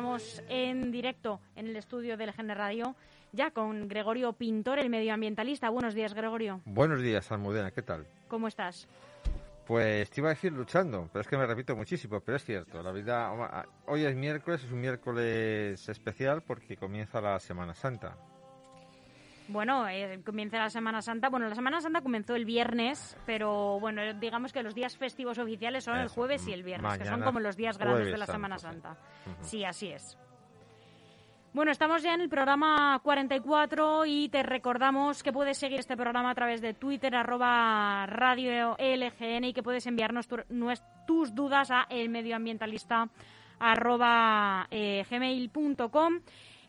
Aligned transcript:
estamos 0.00 0.42
en 0.48 0.90
directo 0.90 1.42
en 1.56 1.66
el 1.66 1.76
estudio 1.76 2.16
del 2.16 2.32
GN 2.32 2.54
Radio 2.54 2.96
ya 3.32 3.50
con 3.50 3.86
Gregorio 3.86 4.32
Pintor, 4.32 4.78
el 4.78 4.88
medioambientalista. 4.88 5.68
Buenos 5.68 5.92
días, 5.92 6.14
Gregorio. 6.14 6.62
Buenos 6.64 7.02
días, 7.02 7.30
Almudena, 7.30 7.70
¿qué 7.70 7.82
tal? 7.82 8.06
¿Cómo 8.26 8.48
estás? 8.48 8.88
Pues 9.66 10.08
te 10.08 10.22
iba 10.22 10.30
a 10.30 10.32
decir 10.32 10.52
luchando, 10.52 11.10
pero 11.12 11.20
es 11.20 11.28
que 11.28 11.36
me 11.36 11.44
repito 11.44 11.76
muchísimo, 11.76 12.18
pero 12.20 12.36
es 12.36 12.44
cierto. 12.46 12.82
La 12.82 12.92
vida, 12.92 13.30
hoy 13.84 14.04
es 14.06 14.16
miércoles, 14.16 14.64
es 14.64 14.72
un 14.72 14.80
miércoles 14.80 15.86
especial 15.86 16.40
porque 16.44 16.78
comienza 16.78 17.20
la 17.20 17.38
Semana 17.38 17.74
Santa. 17.74 18.16
Bueno, 19.50 19.88
eh, 19.88 20.20
comienza 20.24 20.58
la 20.58 20.70
Semana 20.70 21.02
Santa. 21.02 21.28
Bueno, 21.28 21.48
la 21.48 21.54
Semana 21.54 21.80
Santa 21.80 22.02
comenzó 22.02 22.36
el 22.36 22.44
viernes, 22.44 23.16
pero 23.26 23.80
bueno, 23.80 24.02
digamos 24.14 24.52
que 24.52 24.62
los 24.62 24.74
días 24.74 24.96
festivos 24.96 25.38
oficiales 25.38 25.84
son 25.84 25.98
el 25.98 26.08
jueves 26.08 26.46
y 26.46 26.52
el 26.52 26.62
viernes, 26.62 26.98
que 26.98 27.04
son 27.04 27.22
como 27.22 27.40
los 27.40 27.56
días 27.56 27.76
grandes 27.76 28.12
de 28.12 28.18
la 28.18 28.26
Semana 28.26 28.58
Santa. 28.58 28.96
Sí, 29.40 29.64
así 29.64 29.88
es. 29.88 30.16
Bueno, 31.52 31.72
estamos 31.72 32.00
ya 32.04 32.14
en 32.14 32.20
el 32.20 32.28
programa 32.28 33.00
44 33.02 34.06
y 34.06 34.28
te 34.28 34.44
recordamos 34.44 35.24
que 35.24 35.32
puedes 35.32 35.58
seguir 35.58 35.80
este 35.80 35.96
programa 35.96 36.30
a 36.30 36.34
través 36.36 36.60
de 36.60 36.74
Twitter, 36.74 37.12
arroba 37.16 38.06
radio 38.06 38.76
LGN 38.78 39.44
y 39.46 39.52
que 39.52 39.64
puedes 39.64 39.84
enviarnos 39.88 40.28
tus 40.28 41.34
dudas 41.34 41.72
a 41.72 41.86
elmedioambientalista 41.90 43.08
arroba 43.58 44.66
eh, 44.70 45.04
gmail.com. 45.10 46.20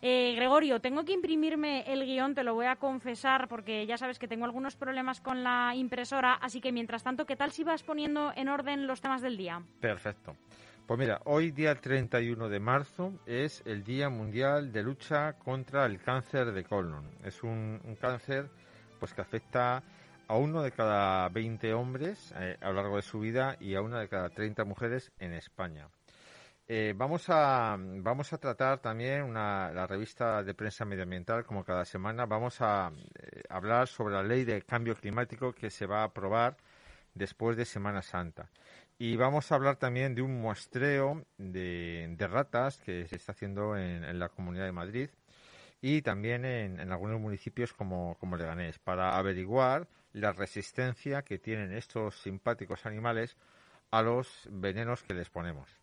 Eh, 0.04 0.34
Gregorio, 0.36 0.82
tengo 0.82 1.06
que 1.06 1.14
imprimirme 1.14 1.84
el 1.86 2.04
guion, 2.06 2.34
te 2.34 2.44
lo 2.44 2.56
voy 2.56 2.66
a 2.66 2.78
confesar, 2.78 3.48
porque 3.48 3.86
ya 3.86 3.98
sabes 3.98 4.18
que 4.18 4.28
tengo 4.28 4.46
algunos 4.46 4.76
problemas 4.76 5.22
con 5.22 5.44
la 5.44 5.76
impresora, 5.76 6.34
así 6.34 6.60
que 6.60 6.72
mientras 6.72 7.04
tanto, 7.04 7.28
¿qué 7.28 7.36
tal 7.36 7.52
si 7.52 7.64
vas 7.64 7.84
poniendo 7.84 8.32
en 8.36 8.50
orden 8.50 8.88
los 8.88 9.00
temas 9.00 9.22
del 9.22 9.38
día? 9.38 9.62
Perfecto. 9.80 10.36
Pues 10.88 11.00
mira, 11.00 11.22
hoy 11.26 11.52
día 11.52 11.76
31 11.76 12.50
de 12.50 12.60
marzo 12.60 13.14
es 13.26 13.62
el 13.66 13.84
Día 13.84 14.10
Mundial 14.10 14.74
de 14.74 14.84
Lucha 14.84 15.34
contra 15.34 15.86
el 15.86 16.02
Cáncer 16.02 16.52
de 16.52 16.64
Colon. 16.64 17.10
Es 17.24 17.44
un, 17.44 17.80
cáncer 18.02 18.50
pues 19.00 19.14
que 19.14 19.22
afecta 19.22 19.84
a 20.28 20.36
uno 20.36 20.64
de 20.64 20.72
cada 20.72 21.30
20 21.30 21.74
hombres 21.74 22.34
eh, 22.38 22.58
a 22.60 22.70
lo 22.70 22.74
largo 22.74 22.96
de 22.96 23.04
su 23.04 23.20
vida 23.20 23.56
y 23.60 23.76
a 23.76 23.82
una 23.82 24.00
de 24.00 24.10
cada 24.10 24.30
30 24.30 24.66
mujeres 24.66 25.12
en 25.20 25.34
España. 25.34 25.88
Eh, 26.74 26.94
vamos, 26.96 27.26
a, 27.28 27.76
vamos 27.78 28.32
a 28.32 28.38
tratar 28.38 28.80
también 28.80 29.24
una, 29.24 29.74
la 29.74 29.86
revista 29.86 30.42
de 30.42 30.54
prensa 30.54 30.86
medioambiental, 30.86 31.44
como 31.44 31.66
cada 31.66 31.84
semana. 31.84 32.26
Vamos 32.26 32.62
a 32.62 32.94
eh, 33.20 33.44
hablar 33.50 33.90
sobre 33.90 34.14
la 34.14 34.24
ley 34.24 34.46
de 34.46 34.62
cambio 34.62 34.96
climático 34.96 35.52
que 35.52 35.70
se 35.70 35.86
va 35.86 36.00
a 36.00 36.06
aprobar 36.06 36.56
después 37.14 37.58
de 37.58 37.66
Semana 37.66 38.02
Santa. 38.02 38.50
Y 38.98 39.18
vamos 39.18 39.52
a 39.52 39.56
hablar 39.56 39.76
también 39.76 40.16
de 40.16 40.22
un 40.22 40.40
muestreo 40.40 41.26
de, 41.38 42.16
ratas 42.18 42.78
que 42.78 43.06
se 43.06 43.18
está 43.18 43.34
haciendo 43.34 43.76
en, 43.76 44.18
la 44.18 44.30
Comunidad 44.30 44.64
de 44.64 44.72
Madrid 44.72 45.10
y 45.82 46.02
también 46.02 46.46
en, 46.46 46.90
algunos 46.90 47.20
municipios 47.20 47.74
como 47.74 48.18
Leganés, 48.38 48.80
para 48.80 49.18
averiguar 49.18 49.90
la 50.14 50.32
resistencia 50.32 51.24
que 51.24 51.38
tienen 51.38 51.74
estos 51.74 52.22
simpáticos 52.22 52.86
animales 52.86 53.36
a 53.92 54.02
los 54.02 54.48
venenos 54.50 55.04
que 55.04 55.14
les 55.14 55.30
ponemos. 55.30 55.81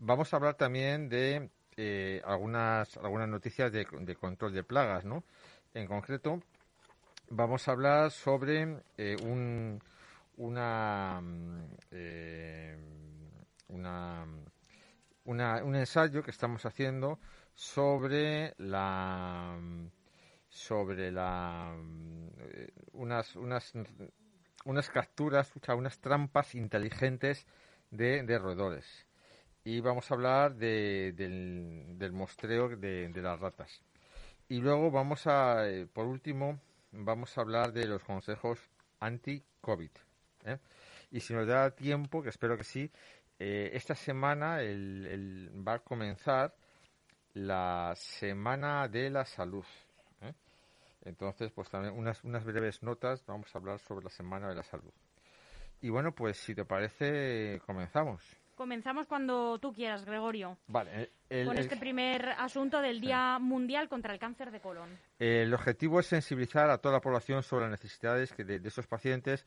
Vamos 0.00 0.32
a 0.32 0.36
hablar 0.36 0.54
también 0.54 1.08
de 1.08 1.50
eh, 1.76 2.22
algunas, 2.24 2.96
algunas 2.98 3.28
noticias 3.28 3.72
de, 3.72 3.84
control 4.14 4.52
de 4.52 4.62
plagas, 4.62 5.04
¿no? 5.04 5.24
En 5.74 5.88
concreto, 5.88 6.40
vamos 7.30 7.66
a 7.66 7.72
hablar 7.72 8.12
sobre 8.12 8.80
eh, 8.96 9.16
un, 9.24 9.80
eh, 11.90 12.76
una, 13.66 14.24
un 15.24 15.74
ensayo 15.74 16.22
que 16.22 16.30
estamos 16.30 16.64
haciendo 16.64 17.18
sobre 17.56 18.54
la 18.58 19.58
sobre 20.48 21.10
la 21.10 21.74
unas 22.92 23.34
unas 23.34 23.72
unas 24.64 24.90
capturas, 24.90 25.52
unas 25.76 25.98
trampas 25.98 26.54
inteligentes 26.54 27.46
de 27.90 28.38
roedores 28.38 29.07
y 29.68 29.80
vamos 29.82 30.10
a 30.10 30.14
hablar 30.14 30.54
de, 30.54 31.12
del, 31.14 31.98
del, 31.98 32.12
mostreo 32.12 32.70
de, 32.70 33.12
las 33.14 33.38
ratas. 33.38 33.82
Y 34.48 34.60
luego 34.60 34.90
vamos 34.90 35.26
a, 35.26 35.68
eh, 35.68 35.86
por 35.86 36.06
último, 36.06 36.58
vamos 36.92 37.36
a 37.36 37.42
hablar 37.42 37.74
de 37.74 37.86
los 37.86 38.02
consejos 38.02 38.58
anti-COVID. 39.00 39.90
¿eh? 40.46 40.58
Y 41.10 41.20
si 41.20 41.34
nos 41.34 41.46
da 41.46 41.70
tiempo, 41.70 42.22
que 42.22 42.30
espero 42.30 42.56
que 42.56 42.64
sí, 42.64 42.90
eh, 43.38 43.68
esta 43.74 43.94
semana 43.94 44.62
el, 44.62 45.50
va 45.54 45.74
a 45.74 45.78
comenzar 45.80 46.54
la 47.34 47.92
Semana 47.94 48.88
de 48.88 49.10
la 49.10 49.26
Salud. 49.26 49.66
Entonces, 51.04 51.52
pues 51.52 51.68
también 51.68 51.94
unas, 51.94 52.24
unas 52.24 52.42
breves 52.42 52.82
notas, 52.82 53.22
vamos 53.26 53.54
a 53.54 53.58
hablar 53.58 53.78
sobre 53.80 54.04
la 54.04 54.10
Semana 54.10 54.48
de 54.48 54.54
la 54.54 54.64
Salud. 54.64 54.92
Y 55.82 55.90
bueno, 55.90 56.14
pues 56.14 56.38
si 56.38 56.54
te 56.54 56.64
parece, 56.64 57.60
comenzamos. 57.66 58.22
Comenzamos 58.58 59.06
cuando 59.06 59.60
tú 59.60 59.72
quieras, 59.72 60.04
Gregorio. 60.04 60.58
Vale. 60.66 61.12
con 61.46 61.56
este 61.56 61.76
primer 61.76 62.30
asunto 62.30 62.80
del 62.80 63.00
Día 63.00 63.38
Mundial 63.38 63.88
contra 63.88 64.12
el 64.12 64.18
Cáncer 64.18 64.50
de 64.50 64.58
Colon. 64.58 64.98
El 65.16 65.54
objetivo 65.54 66.00
es 66.00 66.06
sensibilizar 66.06 66.68
a 66.68 66.78
toda 66.78 66.94
la 66.94 67.00
población 67.00 67.44
sobre 67.44 67.66
las 67.66 67.80
necesidades 67.80 68.36
de, 68.36 68.60
esos 68.64 68.88
pacientes 68.88 69.46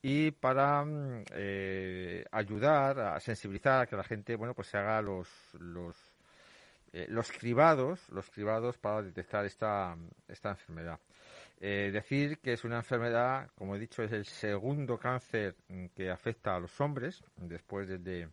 y 0.00 0.30
para 0.30 0.82
mm, 0.86 1.24
eh, 1.32 2.24
ayudar 2.32 2.98
a 2.98 3.20
sensibilizar 3.20 3.82
a 3.82 3.86
que 3.86 3.94
la 3.94 4.04
gente, 4.04 4.36
bueno, 4.36 4.54
pues 4.54 4.68
se 4.68 4.78
haga 4.78 5.02
los 5.02 5.28
los 5.60 5.94
eh, 6.94 7.04
los 7.10 7.30
cribados, 7.30 8.08
los 8.08 8.30
cribados 8.30 8.78
para 8.78 9.02
detectar 9.02 9.44
esta 9.44 9.94
esta 10.28 10.48
enfermedad. 10.48 10.98
Eh, 11.60 11.90
decir 11.92 12.38
que 12.38 12.54
es 12.54 12.64
una 12.64 12.76
enfermedad, 12.76 13.50
como 13.54 13.76
he 13.76 13.78
dicho, 13.78 14.02
es 14.02 14.12
el 14.12 14.24
segundo 14.24 14.96
cáncer 14.98 15.56
mm, 15.68 15.88
que 15.94 16.10
afecta 16.10 16.56
a 16.56 16.60
los 16.60 16.80
hombres 16.80 17.22
después 17.36 17.86
del 17.86 18.02
de 18.02 18.28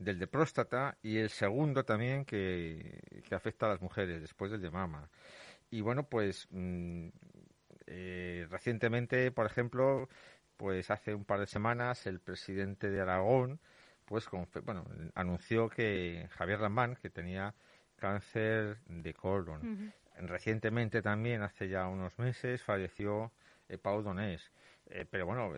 del 0.00 0.18
de 0.18 0.26
próstata 0.26 0.96
y 1.02 1.18
el 1.18 1.28
segundo 1.30 1.84
también 1.84 2.24
que, 2.24 3.22
afecta 3.30 3.66
a 3.66 3.68
las 3.68 3.80
mujeres 3.80 4.20
después 4.20 4.50
del 4.50 4.62
de 4.62 4.70
mama. 4.70 5.08
Y 5.70 5.82
bueno, 5.82 6.08
pues 6.08 6.48
mm, 6.50 7.08
eh, 7.86 8.46
recientemente, 8.50 9.30
por 9.30 9.46
ejemplo, 9.46 10.08
pues 10.56 10.90
hace 10.90 11.14
un 11.14 11.24
par 11.24 11.38
de 11.38 11.46
semanas 11.46 12.06
el 12.06 12.18
presidente 12.18 12.90
de 12.90 13.00
Aragón 13.00 13.60
pues 14.10 14.28
bueno, 14.64 14.84
anunció 15.14 15.68
que 15.68 16.26
Javier 16.32 16.58
Lambán, 16.58 16.96
que 16.96 17.10
tenía 17.10 17.54
cáncer 17.94 18.78
de 18.86 19.14
colon. 19.14 19.92
Recientemente 20.16 21.00
también, 21.00 21.42
hace 21.42 21.68
ya 21.68 21.86
unos 21.86 22.18
meses, 22.18 22.60
falleció 22.60 23.30
eh, 23.68 23.78
Pau 23.78 24.02
Donés. 24.02 24.50
Eh, 24.86 25.06
pero 25.08 25.26
bueno, 25.26 25.52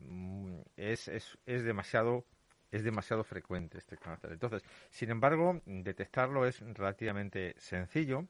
mm, 0.00 0.60
es, 0.76 1.08
es, 1.08 1.38
es 1.44 1.62
demasiado 1.62 2.24
es 2.70 2.84
demasiado 2.84 3.24
frecuente 3.24 3.78
este 3.78 3.96
cáncer. 3.96 4.32
Entonces, 4.32 4.62
sin 4.90 5.10
embargo, 5.10 5.60
detectarlo 5.64 6.46
es 6.46 6.60
relativamente 6.60 7.54
sencillo 7.58 8.26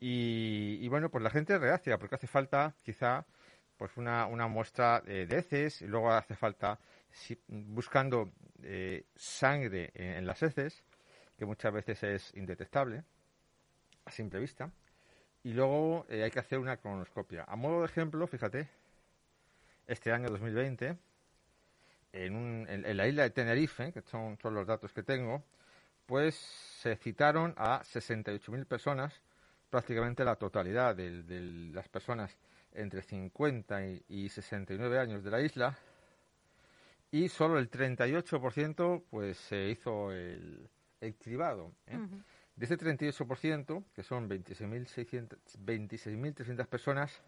y, 0.00 0.86
bueno, 0.88 1.10
pues 1.10 1.24
la 1.24 1.30
gente 1.30 1.58
reacciona 1.58 1.98
porque 1.98 2.16
hace 2.16 2.26
falta 2.26 2.74
quizá 2.82 3.24
pues 3.76 3.96
una, 3.96 4.26
una 4.26 4.46
muestra 4.46 5.00
de 5.00 5.26
heces 5.36 5.82
y 5.82 5.86
luego 5.86 6.12
hace 6.12 6.36
falta 6.36 6.78
buscando 7.48 8.32
eh, 8.62 9.06
sangre 9.14 9.90
en, 9.94 10.26
las 10.26 10.42
heces, 10.42 10.82
que 11.36 11.44
muchas 11.44 11.72
veces 11.72 12.02
es 12.02 12.34
indetectable 12.34 13.04
a 14.04 14.10
simple 14.10 14.40
vista, 14.40 14.70
y 15.42 15.52
luego 15.52 16.06
eh, 16.08 16.22
hay 16.22 16.30
que 16.30 16.40
hacer 16.40 16.58
una 16.58 16.76
cronoscopia. 16.76 17.44
A 17.44 17.56
modo 17.56 17.80
de 17.80 17.86
ejemplo, 17.86 18.26
fíjate, 18.26 18.68
este 19.86 20.12
año 20.12 20.28
2020 20.28 20.96
en, 22.14 22.96
la 22.96 23.08
isla 23.08 23.24
de 23.24 23.30
Tenerife, 23.30 23.92
que 23.92 24.02
son, 24.02 24.38
son 24.38 24.54
los 24.54 24.66
datos 24.66 24.92
que 24.92 25.02
tengo, 25.02 25.42
pues 26.06 26.34
se 26.34 26.96
citaron 26.96 27.54
a 27.56 27.82
68.000 27.82 28.66
personas, 28.66 29.20
prácticamente 29.68 30.24
la 30.24 30.36
totalidad 30.36 30.94
de, 30.94 31.10
las 31.72 31.88
personas 31.88 32.36
entre 32.72 33.02
50 33.02 33.86
y, 34.08 34.28
69 34.28 34.98
años 34.98 35.24
de 35.24 35.30
la 35.30 35.40
isla, 35.40 35.76
y 37.10 37.28
solo 37.28 37.58
el 37.58 37.70
38% 37.70 39.04
pues 39.10 39.36
se 39.36 39.68
hizo 39.70 40.12
el, 40.12 40.68
el 41.00 41.14
cribado. 41.16 41.72
¿eh? 41.86 41.98
De 42.56 42.66
ese 42.66 42.78
38%, 42.78 43.84
que 43.92 44.02
son 44.04 44.28
26.300 44.28 45.36
26 45.58 46.66
personas, 46.68 47.20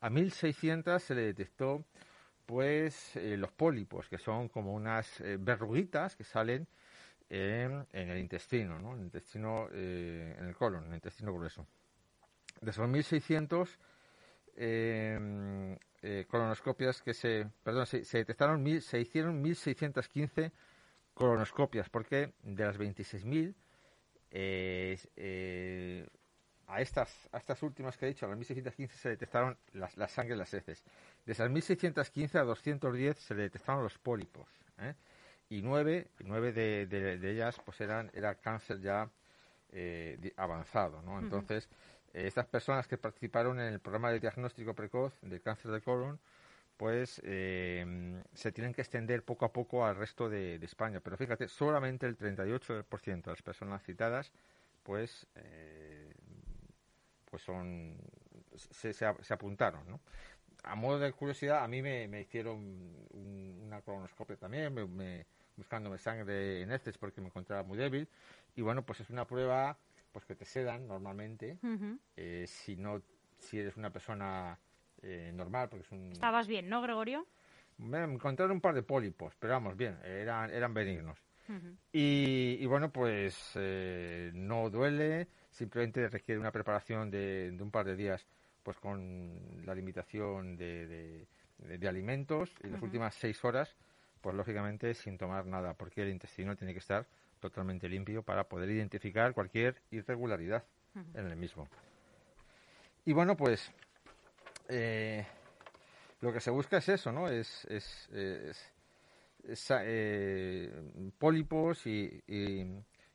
a 0.00 0.10
1.600 0.10 0.98
se 0.98 1.14
le 1.14 1.22
detectó 1.22 1.84
pues 2.46 3.12
los 3.16 3.50
pólipos, 3.52 4.08
que 4.08 4.18
son 4.18 4.48
como 4.48 4.72
unas 4.72 5.20
eh, 5.20 5.36
verruguitas 5.38 6.16
que 6.16 6.24
salen 6.24 6.66
en, 7.28 7.84
el 7.92 8.18
intestino, 8.18 8.78
¿no? 8.78 8.92
En 8.92 9.00
el 9.00 9.04
intestino, 9.06 9.68
eh, 9.72 10.36
en 10.38 10.46
el 10.46 10.54
colon, 10.54 10.84
en 10.84 10.90
el 10.90 10.94
intestino 10.96 11.34
grueso. 11.34 11.66
De 12.60 12.70
esos 12.70 12.88
1.600 12.88 13.78
colonoscopias 16.28 17.02
que 17.02 17.12
se, 17.12 17.50
perdón, 17.62 17.86
se, 17.86 18.04
detectaron, 18.04 18.64
se 18.80 19.00
hicieron 19.00 19.44
1.615 19.44 20.52
colonoscopias, 21.16 21.88
porque 21.88 22.34
de 22.42 22.64
las 22.64 22.78
26.000, 22.78 23.54
eh, 24.30 24.98
eh, 25.16 26.06
a, 26.66 26.80
estas, 26.80 27.28
a 27.32 27.38
estas 27.38 27.62
últimas 27.62 27.96
que 27.96 28.06
he 28.06 28.08
dicho, 28.08 28.26
a 28.26 28.28
las 28.28 28.38
1.615 28.38 28.88
se 28.90 29.08
detectaron 29.10 29.56
la 29.72 30.08
sangre 30.08 30.34
y 30.34 30.38
las 30.38 30.52
heces. 30.52 30.82
De 31.24 31.32
esas 31.32 31.50
1.615 31.50 32.36
a 32.36 32.44
210 32.44 33.18
se 33.18 33.34
detectaron 33.34 33.82
los 33.82 33.98
pólipos. 33.98 34.48
¿eh? 34.78 34.94
Y 35.48 35.62
nueve, 35.62 36.08
nueve 36.24 36.52
de, 36.52 36.86
de, 36.86 37.30
ellas 37.30 37.60
pues 37.64 37.80
eran 37.80 38.10
era 38.14 38.34
cáncer 38.34 38.80
ya 38.80 39.08
eh, 39.72 40.32
avanzado. 40.36 41.02
¿no? 41.02 41.18
Entonces, 41.18 41.68
eh, 42.12 42.26
estas 42.26 42.46
personas 42.46 42.88
que 42.88 42.98
participaron 42.98 43.60
en 43.60 43.74
el 43.74 43.80
programa 43.80 44.10
de 44.10 44.20
diagnóstico 44.20 44.74
precoz 44.74 45.12
del 45.22 45.40
cáncer 45.40 45.70
de 45.70 45.80
colon, 45.80 46.18
pues 46.76 47.20
eh, 47.24 48.22
se 48.34 48.52
tienen 48.52 48.74
que 48.74 48.82
extender 48.82 49.22
poco 49.22 49.44
a 49.44 49.52
poco 49.52 49.86
al 49.86 49.96
resto 49.96 50.28
de, 50.28 50.56
España. 50.56 51.00
Pero 51.00 51.16
fíjate, 51.16 51.48
solamente 51.48 52.06
el 52.06 52.18
38% 52.18 53.22
de 53.22 53.30
las 53.30 53.42
personas 53.42 53.82
citadas, 53.82 54.32
pues, 54.82 55.26
eh, 55.36 55.95
pues 57.30 57.42
son, 57.42 57.96
se, 58.54 58.92
se, 58.92 59.06
apuntaron, 59.06 59.86
¿no? 59.88 60.00
A 60.64 60.74
modo 60.74 60.98
de 60.98 61.12
curiosidad, 61.12 61.62
a 61.62 61.68
mí 61.68 61.82
me, 61.82 62.20
hicieron 62.20 63.06
una 63.12 63.80
colonoscopia 63.82 64.36
también, 64.36 64.74
me, 64.74 65.26
buscándome 65.56 65.98
sangre 65.98 66.62
en 66.62 66.72
heces 66.72 66.98
porque 66.98 67.20
me 67.20 67.28
encontraba 67.28 67.62
muy 67.62 67.78
débil. 67.78 68.08
Y 68.54 68.62
bueno, 68.62 68.84
pues 68.84 69.00
es 69.00 69.10
una 69.10 69.26
prueba 69.26 69.76
pues 70.12 70.24
que 70.24 70.34
te 70.34 70.44
sedan 70.44 70.88
normalmente. 70.88 71.58
Eh, 72.16 72.46
si 72.48 72.76
no, 72.76 73.02
si 73.38 73.58
eres 73.58 73.76
una 73.76 73.90
persona 73.90 74.58
eh, 75.02 75.30
normal, 75.34 75.68
porque 75.68 75.84
es 75.84 75.92
un... 75.92 76.12
Estabas 76.12 76.46
bien, 76.46 76.68
¿no, 76.68 76.80
Gregorio? 76.80 77.26
Me 77.78 78.02
encontraron 78.02 78.56
un 78.56 78.60
par 78.60 78.74
de 78.74 78.82
pólipos, 78.82 79.34
pero 79.38 79.52
vamos, 79.52 79.76
bien, 79.76 79.98
eran, 80.04 80.50
eran 80.50 80.72
benignos. 80.72 81.18
y, 81.92 82.64
bueno, 82.66 82.90
pues 82.90 83.52
eh, 83.56 84.30
no 84.34 84.70
duele, 84.70 85.28
simplemente 85.56 86.08
requiere 86.08 86.38
una 86.38 86.52
preparación 86.52 87.10
de, 87.10 87.56
un 87.58 87.70
par 87.70 87.86
de 87.86 87.96
días, 87.96 88.26
pues 88.62 88.76
con 88.78 89.64
la 89.64 89.74
limitación 89.74 90.56
de, 90.56 91.26
de, 91.58 91.88
alimentos 91.88 92.52
y 92.62 92.68
las 92.68 92.82
últimas 92.82 93.14
seis 93.14 93.42
horas, 93.44 93.74
pues 94.20 94.34
lógicamente 94.34 94.92
sin 94.94 95.16
tomar 95.16 95.46
nada, 95.46 95.74
porque 95.74 96.02
el 96.02 96.10
intestino 96.10 96.56
tiene 96.56 96.72
que 96.72 96.80
estar 96.80 97.06
totalmente 97.40 97.88
limpio 97.88 98.22
para 98.22 98.44
poder 98.44 98.70
identificar 98.70 99.32
cualquier 99.32 99.76
irregularidad 99.90 100.64
en 101.14 101.26
el 101.26 101.36
mismo. 101.36 101.68
Y 103.04 103.12
bueno, 103.12 103.36
pues 103.36 103.70
eh, 104.68 105.24
lo 106.20 106.32
que 106.32 106.40
se 106.40 106.50
busca 106.50 106.78
es 106.78 106.88
eso, 106.88 107.12
¿no? 107.12 107.28
Es, 107.28 107.64
es, 107.66 108.08
eh, 109.70 110.72
pólipos 111.18 111.86
y, 111.86 112.22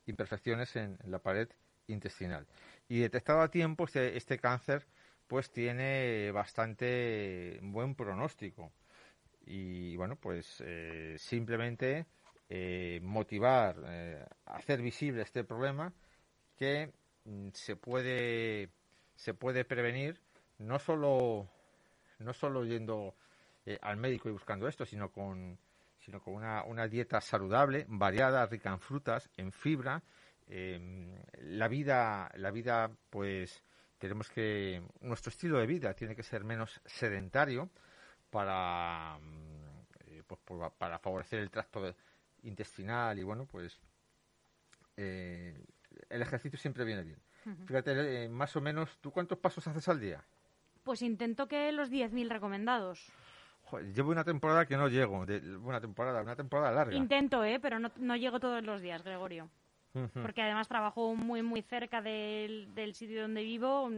imperfecciones 0.06 0.74
en, 0.76 0.98
la 1.06 1.18
pared 1.18 1.48
intestinal. 1.86 2.46
Y 2.88 3.00
detectado 3.00 3.40
a 3.40 3.50
tiempo, 3.50 3.84
este, 3.84 4.16
este 4.16 4.38
cáncer 4.38 4.86
pues 5.26 5.50
tiene 5.50 6.30
bastante 6.32 7.58
buen 7.62 7.94
pronóstico. 7.94 8.72
Y 9.46 9.96
bueno, 9.96 10.16
pues 10.16 10.62
eh, 10.64 11.16
simplemente 11.18 12.06
motivar, 13.00 13.76
hacer 14.44 14.82
visible 14.82 15.22
este 15.22 15.42
problema 15.42 15.90
que 16.58 16.92
mm, 17.24 17.48
se 17.54 17.76
puede, 17.76 18.68
se 19.14 19.32
puede 19.32 19.64
prevenir 19.64 20.20
no 20.58 20.78
solo, 20.78 21.48
no 22.18 22.32
solo 22.32 22.64
yendo 22.64 23.14
eh, 23.66 23.78
al 23.82 23.96
médico 23.96 24.28
y 24.28 24.32
buscando 24.32 24.68
esto, 24.68 24.84
sino 24.84 25.10
con, 25.10 25.58
sino 25.98 26.20
con 26.20 26.34
una, 26.34 26.64
una 26.64 26.88
dieta 26.88 27.20
saludable, 27.20 27.84
variada, 27.88 28.46
rica 28.46 28.70
en 28.70 28.80
frutas, 28.80 29.28
en 29.36 29.52
fibra. 29.52 30.02
Em, 30.48 31.14
la 31.40 31.68
vida, 31.68 32.30
la 32.34 32.50
vida, 32.50 32.90
pues 33.10 33.62
tenemos 33.98 34.28
que 34.28 34.82
nuestro 35.00 35.30
estilo 35.30 35.58
de 35.58 35.66
vida 35.66 35.94
tiene 35.94 36.16
que 36.16 36.22
ser 36.22 36.44
menos 36.44 36.80
sedentario 36.84 37.70
para 38.30 39.18
eh, 40.06 40.22
pues, 40.26 40.40
para 40.76 40.98
favorecer 40.98 41.38
el 41.38 41.50
tracto 41.50 41.94
intestinal 42.42 43.16
y 43.18 43.22
bueno 43.22 43.46
pues 43.46 43.78
eh, 44.96 45.56
el 46.08 46.22
ejercicio 46.22 46.58
siempre 46.58 46.84
viene 46.84 47.04
bien 47.04 47.20
fíjate 47.64 48.28
más 48.28 48.56
o 48.56 48.60
menos 48.60 48.98
tú 49.00 49.12
cuántos 49.12 49.38
pasos 49.38 49.68
haces 49.68 49.86
al 49.88 50.00
día 50.00 50.24
pues 50.82 51.02
intento 51.02 51.46
que 51.46 51.70
los 51.72 51.90
10.000 51.90 52.28
recomendados. 52.28 53.12
llevo 53.94 54.10
una 54.10 54.24
temporada 54.24 54.66
que 54.66 54.76
no 54.76 54.88
llego, 54.88 55.24
de, 55.26 55.56
una 55.58 55.80
temporada, 55.80 56.22
una 56.22 56.34
temporada 56.34 56.72
larga. 56.72 56.96
Intento, 56.96 57.44
¿eh? 57.44 57.60
Pero 57.60 57.78
no, 57.78 57.92
no 57.98 58.16
llego 58.16 58.40
todos 58.40 58.64
los 58.64 58.80
días, 58.82 59.02
Gregorio. 59.04 59.48
Porque 60.22 60.42
además 60.42 60.68
trabajo 60.68 61.14
muy, 61.14 61.42
muy 61.42 61.62
cerca 61.62 62.00
del, 62.00 62.74
del, 62.74 62.94
sitio 62.94 63.22
donde 63.22 63.42
vivo. 63.42 63.90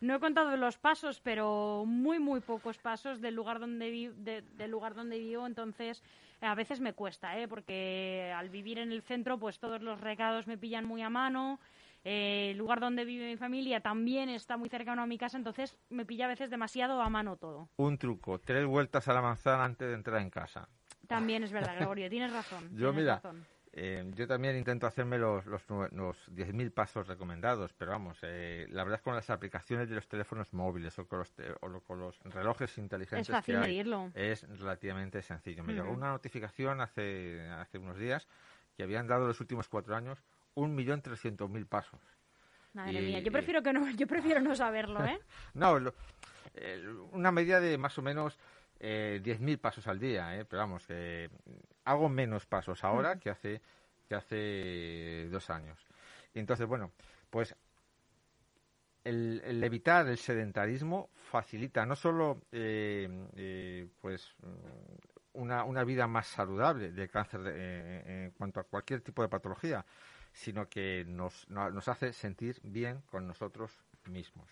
No 0.00 0.14
he 0.14 0.20
contado 0.20 0.56
los 0.56 0.78
pasos, 0.78 1.20
pero 1.20 1.84
muy, 1.86 2.18
muy 2.18 2.40
pocos 2.40 2.78
pasos 2.78 3.20
del 3.20 3.34
lugar 3.34 3.60
donde, 3.60 4.12
del 4.16 4.70
lugar 4.70 4.94
donde 4.94 5.18
vivo. 5.18 5.46
Entonces, 5.46 6.02
a 6.40 6.54
veces 6.54 6.80
me 6.80 6.94
cuesta, 6.94 7.38
¿eh? 7.38 7.48
Porque 7.48 8.32
al 8.34 8.48
vivir 8.48 8.78
en 8.78 8.92
el 8.92 9.02
centro, 9.02 9.38
pues 9.38 9.58
todos 9.58 9.82
los 9.82 10.00
recados 10.00 10.46
me 10.46 10.56
pillan 10.56 10.86
muy 10.86 11.02
a 11.02 11.10
mano. 11.10 11.60
Eh, 12.08 12.52
el 12.52 12.58
lugar 12.58 12.78
donde 12.78 13.04
vive 13.04 13.26
mi 13.26 13.36
familia 13.36 13.80
también 13.80 14.28
está 14.28 14.56
muy 14.56 14.68
cercano 14.68 15.02
a 15.02 15.06
mi 15.06 15.18
casa, 15.18 15.36
entonces 15.36 15.76
me 15.90 16.06
pilla 16.06 16.26
a 16.26 16.28
veces 16.28 16.50
demasiado 16.50 17.02
a 17.02 17.10
mano 17.10 17.36
todo. 17.36 17.68
Un 17.78 17.98
truco, 17.98 18.38
tres 18.38 18.64
vueltas 18.64 19.08
a 19.08 19.12
la 19.12 19.22
manzana 19.22 19.64
antes 19.64 19.88
de 19.88 19.94
entrar 19.94 20.22
en 20.22 20.30
casa. 20.30 20.68
También 21.08 21.42
es 21.42 21.50
verdad, 21.50 21.74
Gregorio, 21.74 22.08
tienes 22.08 22.32
razón. 22.32 22.70
Yo, 22.76 22.92
mira, 22.92 23.20
eh, 23.78 24.10
yo 24.14 24.26
también 24.26 24.56
intento 24.56 24.86
hacerme 24.86 25.18
los, 25.18 25.44
los, 25.44 25.62
los 25.68 26.16
10.000 26.30 26.72
pasos 26.72 27.06
recomendados, 27.06 27.74
pero 27.74 27.90
vamos, 27.90 28.16
eh, 28.22 28.66
la 28.70 28.84
verdad 28.84 29.00
es 29.00 29.02
con 29.02 29.14
las 29.14 29.28
aplicaciones 29.28 29.90
de 29.90 29.96
los 29.96 30.08
teléfonos 30.08 30.50
móviles 30.54 30.98
o 30.98 31.06
con 31.06 31.18
los, 31.18 31.34
o 31.60 31.80
con 31.80 32.00
los 32.00 32.18
relojes 32.20 32.78
inteligentes 32.78 33.28
es 33.28 33.34
fácil 33.34 33.58
medirlo. 33.58 34.10
es 34.14 34.48
relativamente 34.58 35.20
sencillo. 35.20 35.62
Me 35.62 35.74
llegó 35.74 35.90
una 35.90 36.08
notificación 36.08 36.80
hace, 36.80 37.46
hace 37.50 37.76
unos 37.76 37.98
días 37.98 38.26
que 38.78 38.82
habían 38.82 39.06
dado 39.06 39.26
los 39.26 39.40
últimos 39.42 39.68
cuatro 39.68 39.94
años 39.94 40.24
un 40.54 40.74
millón 40.74 41.02
trescientos 41.02 41.50
mil 41.50 41.66
pasos. 41.66 42.00
Madre 42.72 43.02
mía, 43.02 43.20
yo 43.20 43.30
prefiero 43.30 43.62
que 43.62 43.74
no, 43.74 43.90
yo 43.90 44.06
prefiero 44.06 44.40
no 44.40 44.56
saberlo, 44.56 45.04
¿eh? 45.04 45.20
no, 45.52 45.78
una 47.12 47.30
medida 47.30 47.60
de 47.60 47.76
más 47.76 47.98
o 47.98 48.02
menos 48.02 48.38
eh, 48.80 49.20
10.000 49.22 49.58
pasos 49.58 49.86
al 49.86 49.98
día, 49.98 50.36
¿eh? 50.36 50.44
Pero 50.44 50.60
vamos, 50.60 50.86
que 50.86 51.30
hago 51.84 52.08
menos 52.08 52.46
pasos 52.46 52.82
ahora 52.84 53.16
que 53.16 53.30
hace 53.30 53.60
que 54.08 54.14
hace 54.14 55.28
dos 55.30 55.50
años. 55.50 55.78
Entonces, 56.34 56.66
bueno, 56.66 56.92
pues 57.30 57.56
el, 59.04 59.40
evitar 59.64 60.06
el 60.06 60.18
sedentarismo 60.18 61.10
facilita 61.14 61.84
no 61.86 61.96
solo 61.96 62.42
eh, 62.52 63.08
eh, 63.36 63.88
pues 64.00 64.34
una, 65.32 65.64
una, 65.64 65.84
vida 65.84 66.06
más 66.06 66.28
saludable 66.28 66.92
de 66.92 67.08
cáncer 67.08 67.46
en 67.46 68.30
cuanto 68.32 68.60
a 68.60 68.64
cualquier 68.64 69.00
tipo 69.00 69.22
de 69.22 69.28
patología, 69.28 69.84
sino 70.32 70.68
que 70.68 71.04
nos, 71.06 71.48
nos 71.48 71.88
hace 71.88 72.12
sentir 72.12 72.60
bien 72.62 73.02
con 73.10 73.26
nosotros 73.26 73.76
mismos. 74.06 74.46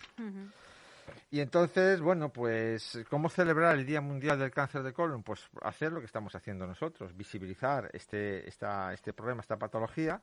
Y 1.31 1.41
entonces, 1.41 2.01
bueno, 2.01 2.31
pues, 2.31 3.05
¿cómo 3.11 3.29
celebrar 3.29 3.77
el 3.77 3.87
Día 3.87 4.01
Mundial 4.01 4.39
del 4.39 4.51
Cáncer 4.51 4.83
de 4.83 4.93
Colon? 4.93 5.23
Pues 5.23 5.49
hacer 5.63 5.93
lo 5.93 6.01
que 6.01 6.07
estamos 6.07 6.35
haciendo 6.35 6.67
nosotros, 6.67 7.17
visibilizar 7.17 7.91
este, 7.93 8.49
esta, 8.49 8.93
este 8.93 9.13
problema, 9.13 9.41
esta 9.41 9.59
patología 9.59 10.21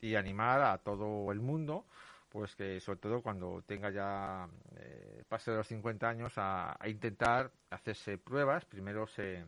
y 0.00 0.14
animar 0.14 0.60
a 0.60 0.78
todo 0.78 1.32
el 1.32 1.40
mundo, 1.40 1.86
pues 2.28 2.54
que 2.54 2.80
sobre 2.80 2.98
todo 2.98 3.22
cuando 3.22 3.62
tenga 3.66 3.90
ya, 3.90 4.48
eh, 4.76 5.22
pase 5.28 5.50
de 5.52 5.58
los 5.58 5.66
50 5.68 6.08
años, 6.08 6.32
a, 6.36 6.76
a 6.78 6.88
intentar 6.88 7.50
hacerse 7.70 8.18
pruebas. 8.18 8.64
Primero 8.64 9.06
se, 9.06 9.44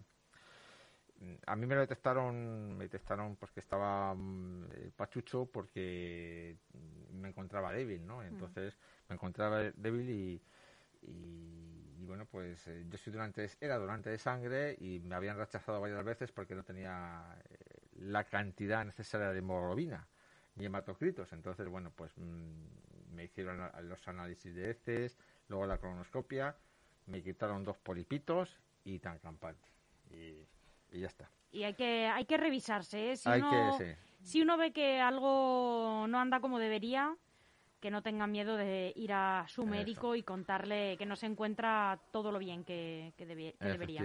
a 1.46 1.56
mí 1.56 1.66
me 1.66 1.74
lo 1.74 1.80
detectaron, 1.80 2.76
me 2.76 2.84
detectaron 2.84 3.36
pues 3.36 3.52
que 3.52 3.60
estaba 3.60 4.14
mm, 4.14 4.64
eh, 4.72 4.90
pachucho 4.96 5.46
porque 5.46 6.56
me 7.12 7.28
encontraba 7.28 7.72
débil, 7.72 8.06
¿no? 8.06 8.18
Mm. 8.18 8.26
Entonces 8.26 8.76
me 9.08 9.14
encontraba 9.14 9.62
débil 9.76 10.10
y, 10.10 10.42
y, 11.06 12.04
bueno, 12.06 12.26
pues 12.26 12.66
eh, 12.68 12.84
yo 12.88 12.98
soy 12.98 13.12
durante, 13.12 13.48
era 13.60 13.78
donante 13.78 14.10
de 14.10 14.18
sangre 14.18 14.76
y 14.78 15.00
me 15.00 15.14
habían 15.14 15.36
rechazado 15.36 15.80
varias 15.80 16.04
veces 16.04 16.32
porque 16.32 16.54
no 16.54 16.64
tenía 16.64 17.36
eh, 17.48 17.88
la 17.96 18.24
cantidad 18.24 18.84
necesaria 18.84 19.30
de 19.30 19.38
hemoglobina 19.38 20.06
ni 20.56 20.66
hematocritos. 20.66 21.32
Entonces, 21.32 21.68
bueno, 21.68 21.92
pues 21.94 22.12
mm, 22.16 23.14
me 23.14 23.24
hicieron 23.24 23.70
los 23.88 24.06
análisis 24.08 24.54
de 24.54 24.70
heces, 24.70 25.18
luego 25.48 25.66
la 25.66 25.78
colonoscopia, 25.78 26.56
me 27.06 27.22
quitaron 27.22 27.64
dos 27.64 27.78
polipitos 27.78 28.58
y 28.84 28.98
tan 28.98 29.18
campante. 29.18 29.68
Y 30.10 30.46
y 30.94 31.00
ya 31.00 31.08
está. 31.08 31.28
Y 31.50 31.64
hay 31.64 31.74
que, 31.74 32.06
hay 32.06 32.24
que 32.24 32.36
revisarse, 32.36 33.12
¿eh? 33.12 33.16
Si, 33.16 33.28
uno, 33.28 33.78
si 34.22 34.42
uno 34.42 34.56
ve 34.56 34.72
que 34.72 35.00
algo 35.00 36.06
no 36.08 36.18
anda 36.18 36.40
como 36.40 36.58
debería, 36.58 37.16
que 37.84 37.90
no 37.90 38.00
tenga 38.00 38.26
miedo 38.26 38.56
de 38.56 38.94
ir 38.96 39.12
a 39.12 39.44
su 39.46 39.66
médico 39.66 40.16
y 40.16 40.22
contarle 40.22 40.96
que 40.96 41.04
no 41.04 41.16
se 41.16 41.26
encuentra 41.26 42.00
todo 42.12 42.32
lo 42.32 42.38
bien 42.38 42.64
que, 42.64 43.12
que, 43.14 43.26
debería. 43.26 44.00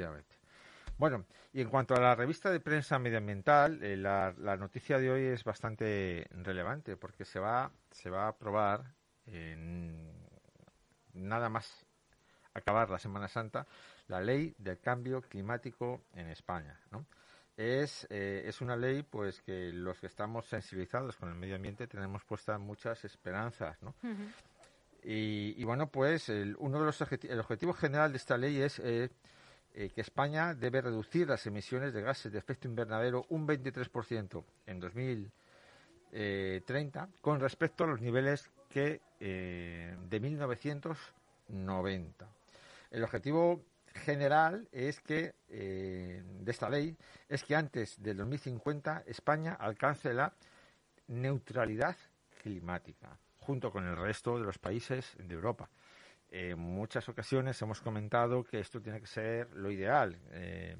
Bueno, 0.97 1.23
y 1.53 1.61
en 1.61 1.69
cuanto 1.69 1.95
a 1.95 2.01
la 2.01 2.13
revista 2.13 2.51
de 2.51 2.59
prensa 2.59 2.99
medioambiental, 2.99 3.81
eh, 3.81 3.95
la, 3.95 4.33
noticia 4.57 4.97
de 4.97 5.09
hoy 5.09 5.23
es 5.27 5.45
bastante 5.45 6.27
relevante 6.31 6.97
porque 6.97 7.23
se 7.23 7.39
va, 7.39 7.71
se 7.89 8.09
va 8.09 8.25
a 8.25 8.27
aprobar 8.27 8.83
en 9.27 10.11
nada 11.13 11.47
más 11.47 11.85
acabar 12.53 12.89
la 12.89 12.99
Semana 12.99 13.29
Santa 13.29 13.65
la 14.07 14.19
ley 14.19 14.53
del 14.57 14.77
cambio 14.81 15.21
climático 15.21 16.01
en 16.15 16.27
España. 16.27 16.77
Es, 17.59 18.07
eh, 18.09 18.43
es 18.45 18.61
una 18.61 18.77
ley 18.77 19.03
pues 19.03 19.41
que 19.41 19.73
los 19.73 19.99
que 19.99 20.07
estamos 20.07 20.45
sensibilizados 20.45 21.17
con 21.17 21.27
el 21.27 21.35
medio 21.35 21.57
ambiente 21.57 21.87
tenemos 21.87 22.23
puestas 22.23 22.57
muchas 22.57 23.03
esperanzas. 23.03 23.75
¿no? 23.83 23.93
y, 25.03 25.61
bueno, 25.65 25.87
pues 25.87 26.29
el, 26.29 26.55
uno 26.59 26.79
de 26.79 26.85
los 26.85 27.01
el 27.01 27.37
objetivo 27.37 27.73
general 27.73 28.13
de 28.13 28.17
esta 28.17 28.37
ley 28.37 28.61
es 28.61 28.79
eh, 28.79 29.09
eh, 29.73 29.89
que 29.93 29.99
España 29.99 30.53
debe 30.53 30.79
reducir 30.79 31.27
las 31.27 31.45
emisiones 31.47 31.93
de 31.93 32.01
gases 32.01 32.31
de 32.31 32.39
efecto 32.39 32.69
invernadero 32.69 33.25
un 33.27 33.45
23% 33.45 34.41
en 34.65 34.79
2030 34.79 37.09
con 37.19 37.41
respecto 37.41 37.83
a 37.83 37.87
los 37.87 37.99
niveles 37.99 38.49
que 38.69 39.01
de 39.19 40.19
1990. 40.21 42.25
El 42.91 43.03
objetivo 43.03 43.61
general 43.93 44.67
es 44.71 44.99
que 44.99 45.35
eh, 45.47 46.23
de 46.25 46.51
esta 46.51 46.69
ley 46.69 46.95
es 47.27 47.43
que 47.43 47.55
antes 47.55 48.01
del 48.01 48.17
2050 48.17 49.03
España 49.07 49.53
alcance 49.53 50.13
la 50.13 50.33
neutralidad 51.07 51.95
climática 52.41 53.17
junto 53.39 53.71
con 53.71 53.85
el 53.85 53.97
resto 53.97 54.37
de 54.37 54.45
los 54.45 54.59
países 54.59 55.15
de 55.17 55.33
Europa 55.33 55.69
en 56.31 56.59
muchas 56.59 57.09
ocasiones 57.09 57.61
hemos 57.61 57.81
comentado 57.81 58.43
que 58.43 58.59
esto 58.59 58.81
tiene 58.81 58.99
que 58.99 59.07
ser 59.07 59.49
lo 59.55 59.71
ideal. 59.71 60.17
Eh, 60.31 60.77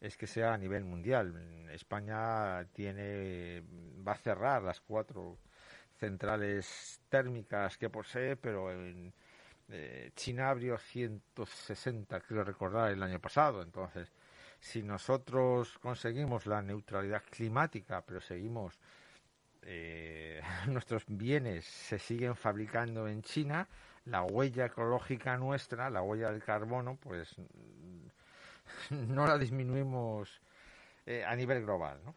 es 0.00 0.16
que 0.16 0.26
sea 0.26 0.52
a 0.54 0.58
nivel 0.58 0.84
mundial. 0.84 1.68
España 1.70 2.64
tiene 2.72 3.62
va 4.06 4.12
a 4.12 4.16
cerrar 4.16 4.62
las 4.62 4.80
cuatro 4.80 5.38
centrales 5.98 7.00
térmicas 7.08 7.78
que 7.78 7.88
posee, 7.88 8.36
pero 8.36 8.72
en, 8.72 9.14
eh, 9.68 10.10
China 10.14 10.50
abrió 10.50 10.78
160, 10.78 12.20
creo 12.20 12.44
recordar, 12.44 12.90
el 12.90 13.02
año 13.02 13.20
pasado. 13.20 13.62
Entonces, 13.62 14.12
si 14.60 14.82
nosotros 14.82 15.78
conseguimos 15.78 16.46
la 16.46 16.62
neutralidad 16.62 17.22
climática, 17.30 18.04
pero 18.04 18.20
seguimos 18.20 18.78
eh, 19.62 20.40
nuestros 20.68 21.04
bienes 21.06 21.64
se 21.64 21.98
siguen 21.98 22.36
fabricando 22.36 23.08
en 23.08 23.22
China, 23.22 23.68
la 24.04 24.22
huella 24.22 24.66
ecológica 24.66 25.36
nuestra, 25.36 25.90
la 25.90 26.02
huella 26.02 26.30
del 26.30 26.42
carbono, 26.42 26.96
pues 26.96 27.34
no 28.90 29.26
la 29.26 29.38
disminuimos 29.38 30.40
eh, 31.06 31.24
a 31.24 31.34
nivel 31.36 31.62
global. 31.62 32.00
¿no? 32.04 32.14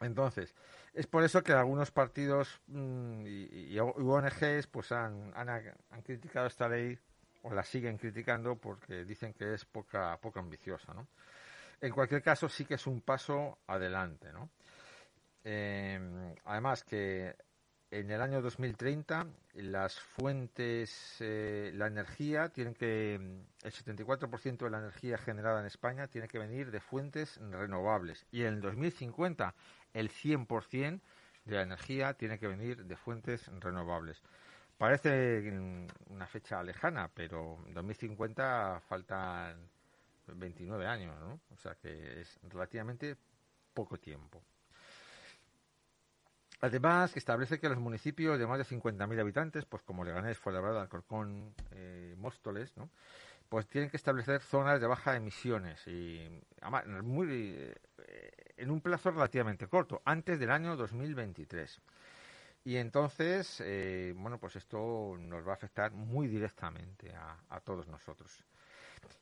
Entonces, 0.00 0.54
es 0.94 1.06
por 1.08 1.24
eso 1.24 1.42
que 1.42 1.52
algunos 1.52 1.90
partidos 1.90 2.60
mm, 2.68 3.24
y, 3.26 3.78
ONGs 3.78 4.68
pues 4.68 4.92
han, 4.92 5.32
han, 5.34 6.02
criticado 6.02 6.46
esta 6.46 6.68
ley 6.68 6.96
o 7.42 7.52
la 7.52 7.64
siguen 7.64 7.98
criticando 7.98 8.56
porque 8.56 9.04
dicen 9.04 9.34
que 9.34 9.54
es 9.54 9.64
poca, 9.64 10.16
poco 10.18 10.38
ambiciosa. 10.38 10.94
¿no? 10.94 11.08
En 11.80 11.92
cualquier 11.92 12.22
caso, 12.22 12.48
sí 12.48 12.64
que 12.64 12.74
es 12.74 12.86
un 12.86 13.00
paso 13.00 13.58
adelante. 13.66 14.32
¿no? 14.32 14.50
Eh, 15.42 16.34
además 16.44 16.84
que 16.84 17.34
en 17.90 18.10
el 18.10 18.20
año 18.20 18.40
2030 18.40 19.26
las 19.54 19.98
fuentes, 20.00 21.16
eh, 21.20 21.70
la 21.74 21.86
energía, 21.86 22.48
tienen 22.48 22.74
que, 22.74 23.14
el 23.14 23.72
74% 23.72 24.58
de 24.58 24.70
la 24.70 24.78
energía 24.78 25.18
generada 25.18 25.60
en 25.60 25.66
España 25.66 26.06
tiene 26.08 26.28
que 26.28 26.38
venir 26.38 26.70
de 26.70 26.80
fuentes 26.80 27.38
renovables. 27.50 28.26
Y 28.30 28.42
en 28.42 28.54
el 28.54 28.60
2050 28.60 29.54
el 29.94 30.10
100% 30.10 31.00
de 31.44 31.56
la 31.56 31.62
energía 31.62 32.14
tiene 32.14 32.38
que 32.38 32.46
venir 32.46 32.84
de 32.84 32.96
fuentes 32.96 33.48
renovables. 33.60 34.22
Parece 34.76 35.40
una 36.08 36.26
fecha 36.26 36.62
lejana, 36.62 37.10
pero 37.14 37.58
en 37.66 37.74
2050 37.74 38.82
faltan 38.88 39.56
29 40.26 40.86
años, 40.86 41.18
¿no? 41.20 41.40
O 41.54 41.56
sea 41.56 41.74
que 41.76 42.20
es 42.20 42.38
relativamente 42.42 43.16
poco 43.72 43.98
tiempo. 43.98 44.42
Además, 46.60 47.12
que 47.12 47.18
establece 47.18 47.60
que 47.60 47.68
los 47.68 47.78
municipios 47.78 48.38
de 48.38 48.46
más 48.46 48.58
de 48.58 48.64
50.000 48.64 49.20
habitantes, 49.20 49.64
pues 49.66 49.82
como 49.82 50.02
Leganés, 50.02 50.38
Fuenlabrada, 50.38 50.80
Alcorcón, 50.80 51.54
eh, 51.72 52.14
Móstoles, 52.16 52.76
¿no? 52.76 52.90
pues 53.48 53.68
tienen 53.68 53.90
que 53.90 53.96
establecer 53.96 54.40
zonas 54.40 54.80
de 54.80 54.86
baja 54.86 55.14
emisiones 55.14 55.86
y 55.86 56.28
muy, 57.04 57.54
eh, 57.56 57.74
en 58.56 58.70
un 58.70 58.80
plazo 58.80 59.10
relativamente 59.10 59.68
corto, 59.68 60.02
antes 60.04 60.38
del 60.38 60.50
año 60.50 60.76
2023. 60.76 61.80
Y 62.64 62.76
entonces, 62.76 63.60
eh, 63.64 64.14
bueno, 64.16 64.38
pues 64.38 64.56
esto 64.56 65.16
nos 65.18 65.46
va 65.46 65.52
a 65.52 65.54
afectar 65.54 65.92
muy 65.92 66.28
directamente 66.28 67.14
a 67.14 67.60
todos 67.60 67.86
nosotros. 67.88 68.44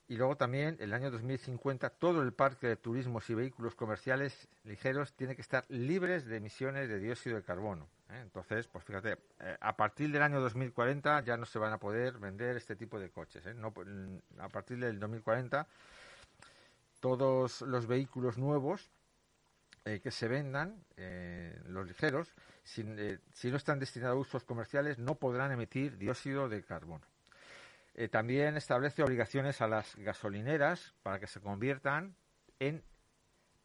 Y 0.09 0.17
luego 0.17 0.37
también, 0.37 0.77
el 0.81 0.93
año 0.93 1.11
2050, 1.11 1.89
todo 1.91 2.23
el 2.23 2.33
parque 2.33 2.67
de 2.67 2.77
turismos 2.77 3.29
y 3.31 3.35
vehículos 3.35 3.75
comerciales 3.75 4.49
ligeros 4.65 5.15
tiene 5.15 5.35
que 5.35 5.43
estar 5.43 5.65
libres 5.69 6.27
de 6.27 6.37
emisiones 6.37 6.89
de 6.89 6.99
dióxido 6.99 7.37
de 7.37 7.43
carbono. 7.43 7.89
¿eh? 8.11 8.21
Entonces, 8.21 8.69
pues 8.69 8.85
fíjate, 8.85 9.17
eh, 9.41 9.57
a 9.61 9.77
partir 9.77 10.11
del 10.13 10.23
año 10.23 10.41
2040 10.41 11.23
ya 11.23 11.37
no 11.37 11.47
se 11.47 11.59
van 11.59 11.73
a 11.73 11.79
poder 11.79 12.19
vender 12.19 12.57
este 12.57 12.77
tipo 12.77 12.99
de 12.99 13.11
coches. 13.11 13.43
No, 13.57 13.73
a 14.39 14.49
partir 14.49 14.79
del 14.79 14.99
2040, 14.99 15.67
todos 17.01 17.63
los 17.63 17.87
vehículos 17.87 18.39
nuevos 18.39 18.91
que 19.85 20.11
se 20.11 20.29
vendan, 20.29 20.85
los 21.67 21.87
ligeros, 21.87 22.33
si 22.63 22.85
no 22.85 23.57
están 23.57 23.79
destinados 23.79 24.17
a 24.17 24.21
usos 24.21 24.45
comerciales, 24.45 24.99
no 24.99 25.17
podrán 25.17 25.51
emitir 25.53 25.99
dióxido 25.99 26.49
de 26.49 26.63
carbono. 26.63 27.05
Eh, 27.95 28.09
también 28.09 28.57
establece 28.57 29.03
obligaciones 29.03 29.61
a 29.61 29.69
las 29.69 29.97
gasolineras 29.97 30.95
para 31.03 31.21
que 31.21 31.27
se 31.27 31.41
conviertan 31.41 32.17
en 32.59 32.83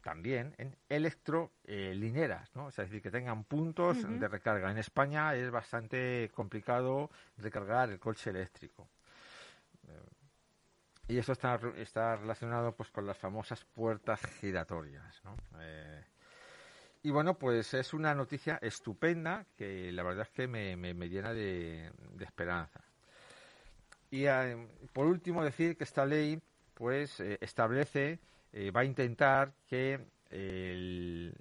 también 0.01 0.55
en 0.57 0.77
electrolineras, 0.87 2.55
¿no? 2.55 2.69
es 2.69 2.75
decir, 2.77 3.01
que 3.01 3.11
tengan 3.11 3.43
puntos 3.43 3.97
de 4.07 4.27
recarga. 4.29 4.71
En 4.71 4.77
España 4.77 5.35
es 5.35 5.51
bastante 5.51 6.31
complicado 6.33 7.09
recargar 7.37 7.89
el 7.89 7.99
coche 7.99 8.29
eléctrico. 8.29 8.87
Y 11.07 11.17
eso 11.17 11.31
está, 11.31 11.59
está 11.77 12.17
relacionado 12.17 12.73
pues 12.73 12.89
con 12.89 13.05
las 13.05 13.17
famosas 13.17 13.63
puertas 13.63 14.19
giratorias, 14.39 15.21
¿no? 15.23 15.35
Eh, 15.59 16.03
y 17.03 17.11
bueno, 17.11 17.35
pues 17.35 17.73
es 17.73 17.93
una 17.93 18.13
noticia 18.13 18.57
estupenda 18.61 19.45
que 19.55 19.91
la 19.91 20.03
verdad 20.03 20.23
es 20.23 20.29
que 20.31 20.47
me, 20.47 20.75
me, 20.75 21.09
llena 21.09 21.33
de 21.33 21.91
esperanza. 22.19 22.81
Y 24.09 24.25
eh, 24.25 24.67
por 24.93 25.05
último 25.05 25.43
decir 25.43 25.77
que 25.77 25.83
esta 25.83 26.05
ley 26.05 26.41
pues 26.73 27.19
eh, 27.19 27.37
establece, 27.41 28.19
eh, 28.53 28.71
va 28.71 28.81
a 28.81 28.85
intentar 28.85 29.53
que 29.67 29.99
el, 30.29 31.35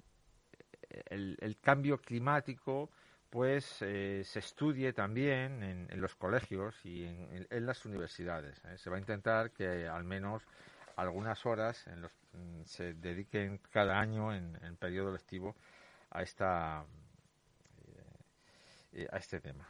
el, 1.09 1.57
cambio 1.61 1.99
climático 2.01 2.89
pues 3.29 3.65
se 3.65 4.21
estudie 4.21 4.93
también 4.93 5.63
en, 5.63 6.01
los 6.01 6.15
colegios 6.15 6.75
y 6.85 7.03
en, 7.05 7.65
las 7.65 7.85
universidades. 7.85 8.61
Se 8.77 8.89
va 8.89 8.97
a 8.97 8.99
intentar 8.99 9.51
que 9.51 9.87
al 9.87 10.03
menos 10.03 10.43
algunas 10.95 11.45
horas 11.45 11.85
en 11.87 12.01
los, 12.01 12.11
mm, 12.33 12.63
se 12.63 12.93
dediquen 12.93 13.59
cada 13.71 13.99
año 13.99 14.33
en, 14.33 14.57
en 14.63 14.77
periodo 14.77 15.11
lectivo 15.11 15.55
a 16.09 16.21
esta 16.21 16.85
a 19.11 19.17
este 19.17 19.39
tema. 19.39 19.67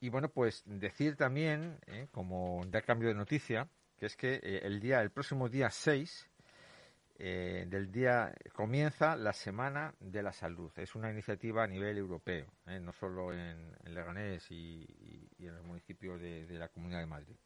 Y 0.00 0.08
bueno, 0.08 0.30
pues 0.30 0.62
decir 0.64 1.16
también, 1.16 1.78
eh, 1.86 2.08
como 2.10 2.64
da 2.66 2.80
cambio 2.80 3.08
de 3.08 3.14
noticia, 3.14 3.68
que 3.98 4.06
es 4.06 4.16
que 4.16 4.40
eh, 4.42 4.60
el 4.62 4.80
día, 4.80 5.02
el 5.02 5.10
próximo 5.10 5.48
día 5.48 5.68
6 5.70 6.29
eh, 7.22 7.66
del 7.68 7.92
día 7.92 8.34
comienza 8.54 9.14
la 9.14 9.34
Semana 9.34 9.94
de 10.00 10.22
la 10.22 10.32
Salud. 10.32 10.72
Es 10.76 10.94
una 10.94 11.10
iniciativa 11.10 11.62
a 11.62 11.66
nivel 11.66 11.98
europeo, 11.98 12.46
no 12.64 12.92
solo 12.92 13.34
en, 13.34 13.76
Leganés 13.84 14.50
y, 14.50 14.86
en 15.38 15.54
los 15.54 15.64
municipios 15.64 16.18
de, 16.18 16.46
la 16.50 16.68
Comunidad 16.68 17.00
de 17.00 17.06
Madrid. 17.06 17.36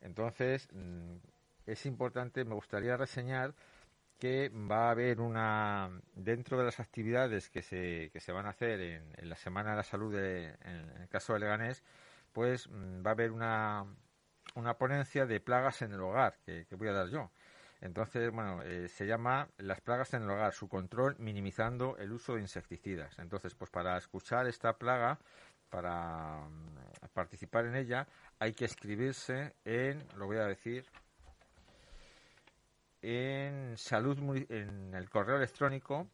Entonces, 0.00 0.68
mm, 0.72 1.16
es 1.66 1.86
importante, 1.86 2.44
me 2.44 2.54
gustaría 2.54 2.96
reseñar 2.96 3.52
que 4.20 4.48
va 4.50 4.88
a 4.88 4.90
haber 4.92 5.20
una, 5.20 5.90
dentro 6.14 6.58
de 6.58 6.66
las 6.66 6.78
actividades 6.78 7.50
que 7.50 7.62
se, 7.62 8.10
que 8.12 8.20
se 8.20 8.30
van 8.30 8.46
a 8.46 8.50
hacer 8.50 8.80
en, 8.80 9.28
la 9.28 9.36
Semana 9.36 9.70
de 9.70 9.76
la 9.76 9.82
Salud, 9.82 10.14
en, 10.16 10.56
el 11.00 11.08
caso 11.08 11.32
de 11.32 11.40
Leganés, 11.40 11.82
pues 12.32 12.68
mm, 12.68 13.04
va 13.04 13.10
a 13.10 13.14
haber 13.14 13.32
una, 13.32 13.86
una 14.54 14.74
ponencia 14.74 15.26
de 15.26 15.40
plagas 15.40 15.82
en 15.82 15.92
el 15.92 16.00
hogar, 16.00 16.38
que, 16.44 16.66
voy 16.76 16.88
a 16.88 16.92
dar 16.92 17.08
yo. 17.08 17.30
Entonces, 17.80 18.30
bueno, 18.30 18.62
eh, 18.62 18.88
se 18.88 19.06
llama 19.06 19.48
Las 19.56 19.80
plagas 19.80 20.12
en 20.14 20.22
el 20.22 20.30
hogar, 20.30 20.52
su 20.52 20.68
control 20.68 21.16
minimizando 21.18 21.96
el 21.96 22.12
uso 22.12 22.34
de 22.34 22.42
insecticidas. 22.42 23.18
Entonces, 23.18 23.54
pues 23.54 23.70
para 23.70 23.96
escuchar 23.96 24.46
esta 24.46 24.76
plaga, 24.76 25.18
para 25.70 26.46
mm, 26.48 27.08
participar 27.14 27.66
en 27.66 27.76
ella, 27.76 28.06
hay 28.38 28.52
que 28.52 28.66
escribirse 28.66 29.54
en, 29.64 30.04
lo 30.16 30.26
voy 30.26 30.36
a 30.36 30.44
decir, 30.44 30.84
en 33.02 33.78
salud 33.78 34.18
en 34.50 34.94
el 34.94 35.08
correo 35.08 35.36
electrónico 35.36 36.06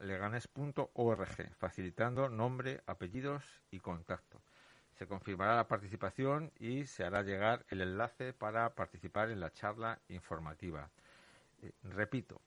leganes.org, 0.00 1.54
facilitando 1.56 2.28
nombre, 2.28 2.82
apellidos 2.86 3.44
y 3.70 3.80
contacto. 3.80 4.40
Se 4.98 5.06
confirmará 5.06 5.54
la 5.54 5.68
participación 5.68 6.50
y 6.58 6.84
se 6.86 7.04
hará 7.04 7.22
llegar 7.22 7.64
el 7.68 7.82
enlace 7.82 8.32
para 8.32 8.74
participar 8.74 9.30
en 9.30 9.38
la 9.38 9.52
charla 9.52 10.00
informativa. 10.08 10.90
Eh, 11.62 11.70
repito, 11.84 12.40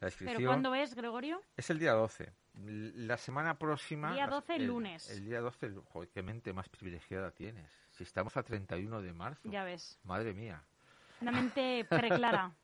la 0.00 0.08
inscripción... 0.08 0.38
¿Pero 0.38 0.48
cuándo 0.48 0.74
es, 0.74 0.94
Gregorio? 0.94 1.42
Es 1.54 1.68
el 1.68 1.78
día 1.78 1.92
12. 1.92 2.32
La 2.64 3.18
semana 3.18 3.58
próxima... 3.58 4.14
Día 4.14 4.26
12, 4.26 4.56
el, 4.56 4.66
lunes. 4.66 5.10
El 5.10 5.26
día 5.26 5.42
12, 5.42 5.74
joder, 5.84 6.08
qué 6.08 6.22
mente 6.22 6.54
más 6.54 6.70
privilegiada 6.70 7.30
tienes. 7.30 7.70
Si 7.90 8.04
estamos 8.04 8.34
a 8.38 8.42
31 8.42 9.02
de 9.02 9.12
marzo. 9.12 9.50
Ya 9.50 9.64
ves. 9.64 9.98
Madre 10.04 10.32
mía. 10.32 10.64
Una 11.20 11.32
mente 11.32 11.84
preclara. 11.90 12.54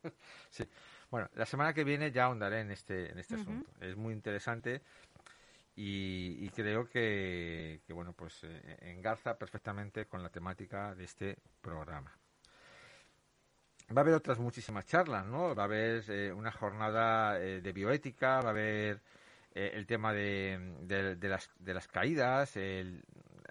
sí. 0.49 0.65
Bueno, 1.11 1.29
la 1.35 1.45
semana 1.45 1.75
que 1.75 1.85
viene 1.85 2.13
ya 2.13 2.25
ahondaré 2.25 2.61
en 2.61 2.71
este, 2.71 3.13
en 3.13 3.19
este 3.19 3.35
asunto. 3.35 3.71
Es 3.81 3.95
muy 3.95 4.15
interesante 4.15 4.81
y, 5.77 6.49
creo 6.51 6.89
que, 6.89 7.81
bueno, 7.89 8.13
pues 8.13 8.45
eh, 8.45 8.77
engarza 8.83 9.37
perfectamente 9.37 10.07
con 10.07 10.23
la 10.23 10.29
temática 10.29 10.95
de 10.95 11.05
este 11.05 11.37
programa. 11.61 12.17
Va 13.91 14.01
a 14.01 14.01
haber 14.01 14.15
otras 14.15 14.39
muchísimas 14.39 14.87
charlas, 14.87 15.27
¿no? 15.27 15.55
Va 15.55 15.65
a 15.65 15.67
haber 15.67 16.05
eh, 16.09 16.33
una 16.33 16.53
jornada 16.53 17.41
eh, 17.41 17.61
de 17.61 17.73
bioética, 17.73 18.41
va 18.41 18.49
a 18.49 18.51
haber 18.51 19.03
el 19.53 19.87
tema 19.87 20.13
de, 20.13 21.17
las, 21.21 21.49
de 21.61 21.75
las 21.75 21.87
caídas, 21.87 22.59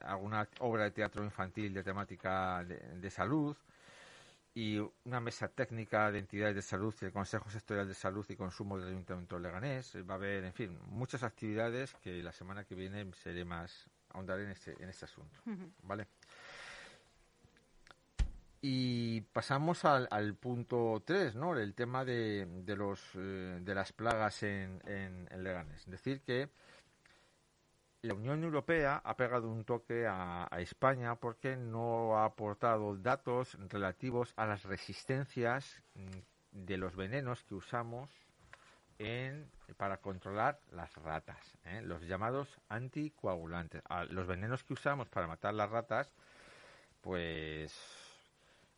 alguna 0.02 0.50
obra 0.60 0.84
de 0.84 0.92
teatro 0.92 1.24
infantil 1.24 1.74
de 1.74 1.82
temática 1.82 2.62
de 2.66 3.10
salud, 3.10 3.56
y 4.56 4.78
una 5.06 5.20
mesa 5.20 5.48
técnica 5.48 6.12
de 6.12 6.20
entidades 6.20 6.56
de 6.56 6.62
salud 6.62 6.94
y 7.02 7.06
el 7.06 7.12
Consejo 7.12 7.50
Sectorial 7.50 7.88
de 7.88 7.96
Salud 7.96 8.26
y 8.30 8.36
Consumo 8.36 8.78
del 8.78 8.90
Ayuntamiento 8.90 9.36
de 9.36 9.42
Leganés. 9.42 9.96
Va 10.08 10.14
a 10.14 10.18
haber, 10.18 10.44
en 10.44 10.54
fin, 10.54 10.78
muchas 10.88 11.24
actividades 11.24 11.96
que 11.96 12.22
la 12.22 12.32
semana 12.32 12.64
que 12.64 12.76
viene 12.76 13.12
seré 13.14 13.46
más, 13.46 13.90
ahondaré 14.10 14.44
en 14.44 14.52
este, 14.52 14.76
en 14.82 14.90
este 14.90 15.06
asunto. 15.06 15.40
¿Vale? 15.82 16.08
Y 18.62 19.22
pasamos 19.22 19.84
al, 19.86 20.08
al 20.12 20.36
punto 20.36 21.02
3, 21.04 21.36
¿no? 21.36 21.58
El 21.58 21.74
tema 21.74 22.06
de, 22.06 22.46
de, 22.64 22.76
los, 22.76 23.02
eh, 23.16 23.60
de 23.60 23.76
las 23.76 23.92
plagas 23.92 24.44
en, 24.44 24.82
en, 24.86 25.28
en 25.32 25.44
Leganés. 25.44 25.82
Es 25.82 25.90
decir, 25.90 26.22
que 26.22 26.50
la 28.04 28.16
Unión 28.16 28.44
Europea 28.44 29.02
ha 29.04 29.16
pegado 29.16 29.50
un 29.50 29.64
toque 29.64 30.06
a, 30.06 30.50
España 30.58 31.16
porque 31.16 31.56
no 31.56 32.18
ha 32.18 32.26
aportado 32.26 32.98
datos 32.98 33.58
relativos 33.70 34.34
a 34.36 34.46
las 34.46 34.64
resistencias 34.64 35.82
mm, 35.96 36.20
de 36.52 36.78
los 36.78 36.96
venenos 36.96 37.44
que 37.44 37.56
usamos 37.56 38.10
para 39.76 39.98
controlar 39.98 40.60
las 40.72 40.94
ratas, 40.96 41.58
¿eh? 41.66 41.82
los 41.82 42.04
llamados 42.04 42.48
anticoagulantes. 42.70 43.82
los 44.10 44.28
venenos 44.28 44.64
que 44.64 44.74
usamos 44.74 45.10
para 45.10 45.28
matar 45.28 45.54
las 45.54 45.70
ratas, 45.70 46.14
pues 47.02 47.74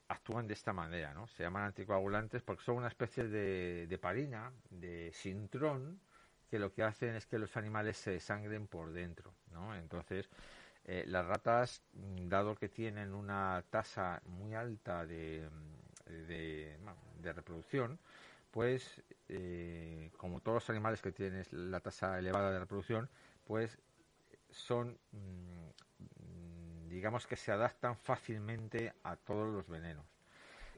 actúan 0.07 0.47
de 0.47 0.55
esta 0.55 0.73
manera, 0.73 1.13
¿no? 1.13 1.27
Se 1.27 1.43
llaman 1.43 1.63
anticoagulantes 1.63 2.41
porque 2.41 2.63
son 2.63 2.77
una 2.77 2.87
especie 2.87 3.27
de, 3.27 3.85
de 3.85 3.97
parina, 3.99 4.51
de 4.71 5.11
sintrón, 5.13 5.99
que 6.49 6.59
lo 6.59 6.71
que 6.73 6.83
hacen 6.83 7.15
es 7.15 7.25
que 7.25 7.39
los 7.39 7.57
animales 7.57 7.97
se 7.97 8.19
sangren 8.19 8.67
por 8.67 8.91
dentro, 8.91 9.33
¿no? 9.51 9.75
Entonces, 9.75 10.29
eh, 10.85 11.03
las 11.07 11.25
ratas, 11.25 11.81
dado 11.93 12.55
que 12.55 12.69
tienen 12.69 13.13
una 13.13 13.63
tasa 13.69 14.21
muy 14.25 14.53
alta 14.53 15.05
de, 15.05 15.49
de, 16.05 17.33
reproducción, 17.33 17.99
pues, 18.51 19.03
eh, 19.27 20.11
como 20.17 20.41
todos 20.41 20.55
los 20.55 20.69
animales 20.69 21.01
que 21.01 21.11
tienen 21.11 21.45
la 21.51 21.79
tasa 21.79 22.19
elevada 22.19 22.51
de 22.51 22.59
reproducción, 22.59 23.09
pues 23.45 23.77
son, 24.51 24.97
mm, 25.11 26.87
digamos 26.87 27.27
que 27.27 27.35
se 27.35 27.51
adaptan 27.51 27.97
fácilmente 27.97 28.93
a 29.03 29.15
todos 29.15 29.53
los 29.53 29.67
venenos 29.67 30.14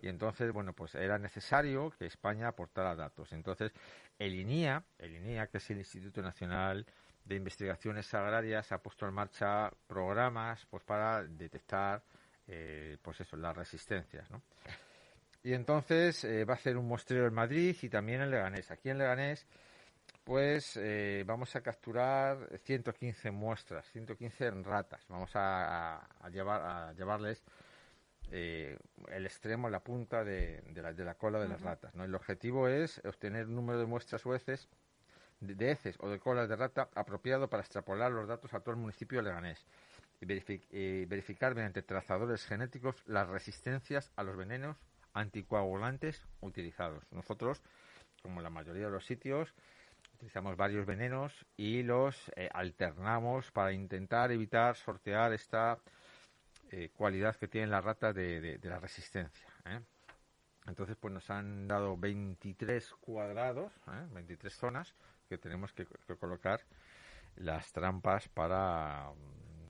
y 0.02 0.08
entonces, 0.08 0.52
bueno, 0.52 0.74
pues 0.74 0.96
era 0.96 1.18
necesario 1.18 1.92
que 1.98 2.06
España 2.06 2.50
aportara 2.50 2.96
datos. 2.96 3.32
Entonces, 3.34 3.72
el 4.20 4.36
INIA, 4.36 4.84
el 5.00 5.16
INIA, 5.16 5.48
que 5.48 5.58
es 5.58 5.70
el 5.70 5.78
Instituto 5.78 6.22
Nacional 6.22 6.86
de 7.26 7.36
Investigaciones 7.36 8.14
Agrarias, 8.14 8.72
ha 8.72 8.78
puesto 8.78 9.08
en 9.08 9.14
marcha 9.14 9.72
programas 9.88 10.66
pues 10.70 10.84
para 10.84 11.24
detectar, 11.24 12.02
eh, 12.48 12.98
pues 13.02 13.22
eso, 13.22 13.36
las 13.36 13.56
resistencias. 13.56 14.28
Y 15.44 15.54
entonces 15.54 16.24
eh, 16.24 16.46
va 16.46 16.54
a 16.54 16.58
hacer 16.58 16.78
un 16.78 16.88
muestreo 16.88 17.28
en 17.28 17.34
Madrid 17.34 17.76
y 17.82 17.90
también 17.90 18.22
en 18.22 18.32
Leganés. 18.32 18.72
Aquí 18.72 18.90
en 18.90 18.98
Leganés, 18.98 19.46
pues 20.24 20.78
eh, 20.78 21.24
vamos 21.26 21.56
a 21.56 21.62
capturar 21.62 22.60
115 22.64 23.32
muestras, 23.32 23.90
115 23.92 24.52
ratas. 24.64 25.06
Vamos 25.08 25.32
a, 25.36 26.06
llevar, 26.32 26.62
a 26.62 26.94
llevarles 26.94 27.44
eh, 28.32 28.78
el 29.10 29.26
extremo, 29.26 29.70
la 29.70 29.80
punta 29.80 30.24
de, 30.24 30.62
la, 30.76 30.94
de 30.94 31.06
la, 31.06 31.16
cola 31.16 31.40
de 31.40 31.48
las 31.48 31.62
ratas. 31.62 31.96
¿no? 31.96 32.04
El 32.04 32.14
objetivo 32.16 32.68
es 32.68 33.02
obtener 33.06 33.48
un 33.48 33.56
número 33.56 33.80
de 33.80 33.86
muestras 33.86 34.26
o 34.26 34.36
heces, 34.36 34.68
de, 35.40 35.72
heces 35.72 35.96
o 36.00 36.10
de 36.10 36.20
colas 36.20 36.50
de 36.50 36.56
rata 36.56 36.90
apropiado 36.96 37.50
para 37.50 37.62
extrapolar 37.62 38.12
los 38.12 38.28
datos 38.28 38.54
a 38.54 38.60
todo 38.60 38.72
el 38.72 38.82
municipio 38.82 39.20
de 39.20 39.24
Leganés 39.24 39.66
y 40.20 41.06
verificar 41.06 41.54
mediante 41.54 41.84
trazadores 41.84 42.46
genéticos 42.46 43.04
las 43.06 43.28
resistencias 43.30 44.12
a 44.16 44.24
los 44.24 44.36
venenos 44.36 44.78
anticoagulantes 45.14 46.26
utilizados. 46.42 47.04
Nosotros, 47.12 47.62
como 48.24 48.42
la 48.42 48.50
mayoría 48.50 48.86
de 48.86 48.92
los 48.92 49.06
sitios, 49.06 49.54
utilizamos 50.16 50.58
varios 50.58 50.86
venenos 50.86 51.46
y 51.56 51.84
los 51.84 52.32
eh, 52.36 52.50
alternamos 52.52 53.52
para 53.52 53.72
intentar 53.74 54.32
evitar 54.32 54.76
sortear 54.76 55.34
esta 55.34 55.78
eh, 56.72 56.90
cualidad 56.96 57.36
que 57.36 57.48
tienen 57.48 57.72
las 57.72 57.84
ratas 57.84 58.14
de, 58.14 58.60
la 58.64 58.80
resistencia. 58.80 59.48
¿eh? 59.66 59.80
Entonces, 60.68 60.98
pues 61.00 61.14
nos 61.14 61.30
han 61.30 61.68
dado 61.68 61.98
23 61.98 62.92
cuadrados, 63.00 63.72
23 64.12 64.54
¿eh? 64.54 64.58
zonas 64.58 64.96
que 65.30 65.38
tenemos 65.38 65.74
que, 65.74 65.86
colocar 66.20 66.62
las 67.36 67.72
trampas 67.72 68.28
para, 68.30 69.12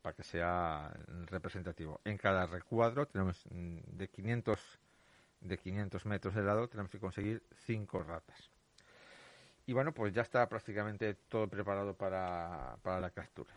para 0.01 0.15
que 0.15 0.23
sea 0.23 0.91
representativo. 1.25 2.01
En 2.03 2.17
cada 2.17 2.47
recuadro 2.47 3.07
tenemos 3.07 3.45
mm, 3.51 3.79
de 3.97 4.07
500 4.07 4.79
de 5.41 5.57
500 5.57 6.05
metros 6.07 6.33
de 6.33 6.41
lado 6.41 6.67
tenemos 6.67 6.91
que 6.91 6.99
conseguir 6.99 7.43
5 7.65 8.03
ratas. 8.03 8.51
Y 9.65 9.73
bueno, 9.73 9.93
pues 9.93 10.13
ya 10.13 10.21
está 10.21 10.47
prácticamente 10.47 11.13
todo 11.13 11.47
preparado 11.47 11.93
para, 11.95 12.77
para 12.81 12.99
la 12.99 13.11
captura. 13.11 13.53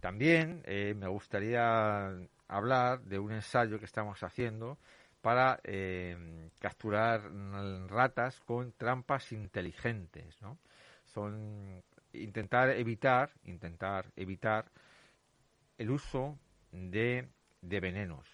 También 0.00 0.62
eh, 0.64 0.94
me 0.96 1.08
gustaría 1.08 2.12
hablar 2.46 3.02
de 3.02 3.18
un 3.18 3.32
ensayo 3.32 3.78
que 3.78 3.84
estamos 3.84 4.22
haciendo 4.22 4.78
para 5.20 5.60
eh, 5.64 6.50
capturar 6.60 7.22
ratas 7.88 8.40
con 8.40 8.72
trampas 8.72 9.32
inteligentes, 9.32 10.40
¿no? 10.40 10.58
Son 11.04 11.82
intentar 12.12 12.70
evitar, 12.70 13.32
intentar 13.44 14.06
evitar 14.16 14.70
el 15.76 15.90
uso 15.90 16.38
de, 16.70 17.28
de 17.60 17.80
venenos. 17.80 18.26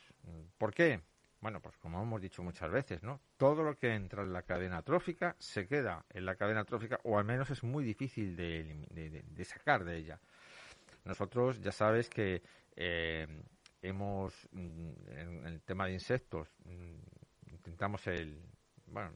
¿Por 0.59 0.75
qué? 0.75 1.01
Bueno, 1.41 1.61
pues 1.61 1.77
como 1.79 2.03
hemos 2.03 2.21
dicho 2.21 2.43
muchas 2.43 2.71
veces, 2.71 3.03
¿no? 3.03 3.21
Todo 3.37 3.63
lo 3.63 3.77
que 3.77 3.95
entra 3.95 4.23
en 4.23 4.33
la 4.33 4.43
cadena 4.43 4.83
trófica 4.83 5.35
se 5.39 5.67
queda 5.67 6.05
en 6.11 6.27
la 6.27 6.37
cadena 6.37 6.65
trófica 6.65 7.01
o 7.05 7.19
al 7.19 7.25
menos 7.25 7.51
es 7.51 7.63
muy 7.63 7.85
difícil 7.85 8.37
de 8.37 9.45
sacar 9.45 9.85
de 9.85 9.97
ella. 9.97 10.21
Nosotros 11.05 11.61
ya 11.61 11.73
sabes 11.73 12.09
que 12.09 12.43
eh, 12.77 13.27
hemos, 13.83 14.49
mm, 14.53 14.91
en 15.09 15.47
el 15.47 15.63
tema 15.63 15.87
de 15.87 15.93
insectos, 15.93 16.49
mm, 16.65 17.53
intentamos 17.53 18.07
el, 18.07 18.43
bueno, 18.87 19.13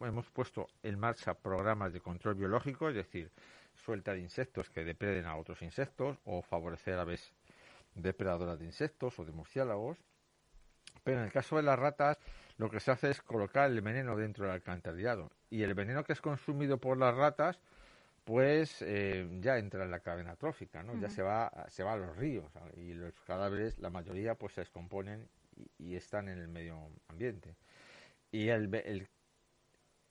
hemos, 0.00 0.30
puesto 0.30 0.68
en 0.82 0.98
marcha 0.98 1.34
programas 1.34 1.92
de 1.92 2.00
control 2.00 2.36
biológico, 2.36 2.88
es 2.88 2.94
decir, 2.94 3.30
suelta 3.74 4.12
de 4.12 4.20
insectos 4.20 4.70
que 4.70 4.84
depreden 4.84 5.26
a 5.26 5.36
otros 5.36 5.62
insectos 5.62 6.18
o 6.24 6.42
favorecer 6.42 6.98
aves 6.98 7.32
depredadoras 7.94 8.58
de 8.58 8.66
insectos 8.66 9.18
o 9.18 9.24
de 9.24 9.32
murciélagos. 9.32 9.98
Pero 11.04 11.18
en 11.18 11.24
el 11.24 11.32
caso 11.32 11.56
de 11.56 11.62
las 11.62 11.78
ratas, 11.78 12.18
lo 12.56 12.70
que 12.70 12.80
se 12.80 12.90
hace 12.90 13.10
es 13.10 13.20
colocar 13.20 13.70
el 13.70 13.80
veneno 13.80 14.16
dentro 14.16 14.44
del 14.44 14.54
alcantarillado. 14.54 15.30
Y 15.50 15.62
el 15.62 15.74
veneno 15.74 16.04
que 16.04 16.12
es 16.12 16.20
consumido 16.20 16.78
por 16.78 16.96
las 16.96 17.14
ratas, 17.14 17.58
pues 18.24 18.82
eh, 18.82 19.28
ya 19.40 19.58
entra 19.58 19.84
en 19.84 19.90
la 19.90 20.00
cadena 20.00 20.36
trófica, 20.36 20.82
¿no? 20.82 20.98
Ya 21.00 21.10
se 21.10 21.22
va, 21.22 21.66
se 21.68 21.82
va 21.82 21.94
a 21.94 21.96
los 21.96 22.16
ríos 22.16 22.50
y 22.76 22.94
los 22.94 23.12
cadáveres, 23.22 23.78
la 23.78 23.90
mayoría, 23.90 24.34
pues 24.34 24.54
se 24.54 24.60
descomponen 24.60 25.28
y, 25.78 25.96
están 25.96 26.28
en 26.28 26.38
el 26.38 26.48
medio 26.48 26.78
ambiente. 27.08 27.56
Y 28.30 28.48
el, 28.48 28.72
el, 28.74 29.08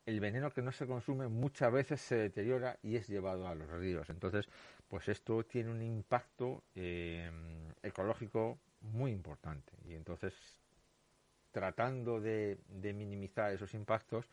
el, 0.06 0.20
veneno 0.20 0.52
que 0.52 0.62
no 0.62 0.72
se 0.72 0.86
consume 0.86 1.28
muchas 1.28 1.72
veces 1.72 2.02
se 2.02 2.16
deteriora 2.16 2.78
y 2.84 2.98
es 2.98 3.08
llevado 3.08 3.48
a 3.48 3.56
los 3.56 3.70
ríos. 3.70 4.10
Entonces, 4.10 4.48
pues 4.88 5.08
esto 5.08 5.44
tiene 5.46 5.72
un 5.72 5.82
impacto 5.82 6.64
eh, 6.76 7.32
ecológico 7.82 8.60
muy 8.82 9.12
importante. 9.12 9.74
Y 9.86 9.96
entonces 9.96 10.34
tratando 11.52 12.20
de, 12.20 12.58
minimizar 12.70 13.52
esos 13.52 13.74
impactos, 13.74 14.26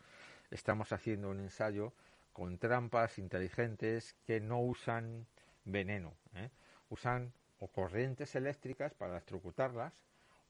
estamos 0.49 0.91
haciendo 0.91 1.29
un 1.29 1.39
ensayo 1.39 1.93
con 2.33 2.57
trampas 2.57 3.17
inteligentes 3.19 4.15
que 4.25 4.39
no 4.39 4.61
usan 4.61 5.27
veneno, 5.65 6.13
¿eh? 6.33 6.49
usan 6.89 7.33
o 7.59 7.67
corrientes 7.67 8.35
eléctricas 8.35 8.93
para 8.93 9.13
electrocutarlas 9.13 9.93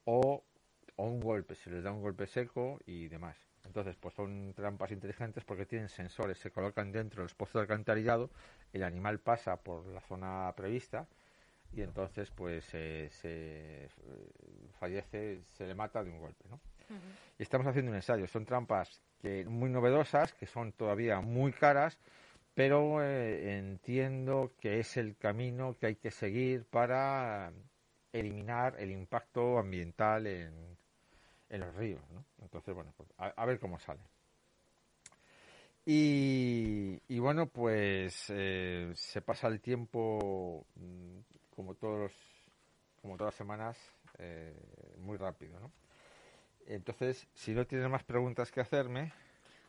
o, 0.06 0.44
o 0.96 1.04
un 1.06 1.20
golpe, 1.20 1.56
se 1.56 1.70
les 1.72 1.84
da 1.84 1.92
un 1.92 2.02
golpe 2.02 2.28
seco 2.28 2.80
y 2.86 3.08
demás. 3.08 3.38
Entonces, 3.65 3.96
pues 3.98 4.13
son 4.15 4.54
trampas 4.54 4.92
inteligentes 4.92 5.44
porque 5.44 5.65
tienen 5.65 5.89
sensores, 5.89 6.38
se 6.38 6.52
colocan 6.52 6.92
dentro 6.92 7.24
de 7.24 7.30
los 7.30 7.54
de 7.54 7.60
alcantarillado, 7.60 8.30
el 8.74 8.84
animal 8.84 9.20
pasa 9.20 9.58
por 9.58 9.86
la 9.88 10.02
zona 10.02 10.52
prevista 10.56 11.08
y 11.73 11.82
entonces 11.82 12.32
pues 12.32 12.65
se 12.65 13.89
fallece, 14.79 15.41
se 15.49 15.65
le 15.65 15.75
mata 15.75 16.03
de 16.03 16.12
un 16.12 16.19
golpe, 16.19 16.45
¿no? 16.49 16.60
Y 17.38 17.43
estamos 17.43 17.67
haciendo 17.67 17.91
un 17.91 17.95
ensayo, 17.95 18.27
son 18.27 18.45
trampas 18.45 19.01
que 19.21 19.45
muy 19.45 19.69
novedosas, 19.69 20.34
que 20.34 20.45
son 20.45 20.71
todavía 20.71 21.21
muy 21.21 21.51
caras, 21.51 21.99
pero 22.53 23.03
eh, 23.03 23.58
entiendo 23.58 24.51
que 24.60 24.79
es 24.79 24.97
el 24.97 25.15
camino 25.15 25.75
que 25.79 25.88
hay 25.88 25.95
que 25.95 26.12
seguir 26.12 26.65
para 26.65 27.51
eliminar 28.12 28.75
el 28.79 28.91
impacto 28.91 29.60
ambiental 29.60 30.27
en, 30.27 30.77
en 31.49 31.60
los 31.60 31.75
ríos. 31.75 32.01
¿no? 32.12 32.25
Entonces, 32.41 32.73
bueno, 32.73 32.93
pues 32.97 33.10
a, 33.17 33.45
ver 33.45 33.60
cómo 33.60 33.79
sale. 33.79 34.01
Y, 35.86 36.99
y 37.08 37.19
bueno, 37.19 37.47
pues 37.47 38.25
eh, 38.29 38.91
se 38.95 39.21
pasa 39.21 39.47
el 39.47 39.60
tiempo 39.60 40.65
mm, 40.75 41.19
como 41.60 41.76
todos 41.76 42.13
como 43.02 43.17
todas 43.17 43.34
las 43.34 43.38
semanas 43.38 43.78
eh, 44.17 44.56
muy 44.98 45.17
rápido, 45.17 45.60
¿no? 45.60 45.74
Entonces, 46.65 47.28
si 47.34 47.52
no 47.54 47.67
tienes 47.67 47.89
más 47.89 48.06
preguntas 48.06 48.50
que 48.50 48.62
hacerme. 48.62 49.12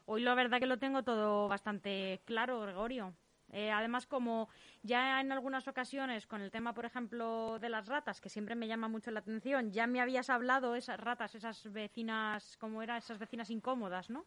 Hoy 0.07 0.23
la 0.23 0.37
verdad 0.37 0.61
que 0.61 0.67
lo 0.67 0.79
tengo 0.79 1.03
todo 1.03 1.49
bastante 1.49 2.21
claro, 2.27 2.61
Gregorio. 2.61 3.13
Eh, 3.51 3.73
además, 3.73 4.07
como 4.07 4.49
ya 4.85 5.21
en 5.21 5.33
algunas 5.33 5.67
ocasiones 5.67 6.29
con 6.29 6.43
el 6.43 6.53
tema, 6.53 6.75
por 6.75 6.85
ejemplo, 6.85 7.59
de 7.59 7.69
las 7.69 7.89
ratas, 7.89 8.21
que 8.21 8.29
siempre 8.29 8.55
me 8.55 8.69
llama 8.69 8.87
mucho 8.87 9.11
la 9.11 9.19
atención, 9.19 9.73
ya 9.73 9.89
me 9.89 10.01
habías 10.01 10.31
hablado 10.31 10.77
esas 10.77 11.01
ratas, 11.01 11.35
esas 11.35 11.73
vecinas, 11.73 12.57
¿cómo 12.59 12.83
era? 12.83 12.99
Esas 12.99 13.19
vecinas 13.19 13.51
incómodas, 13.51 14.11
¿no? 14.11 14.27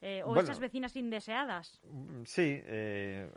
Eh, 0.00 0.22
o 0.24 0.34
esas 0.36 0.58
vecinas 0.58 0.96
indeseadas. 0.96 1.82
Mm, 1.84 2.22
sí, 2.24 2.62
eh, 2.64 3.30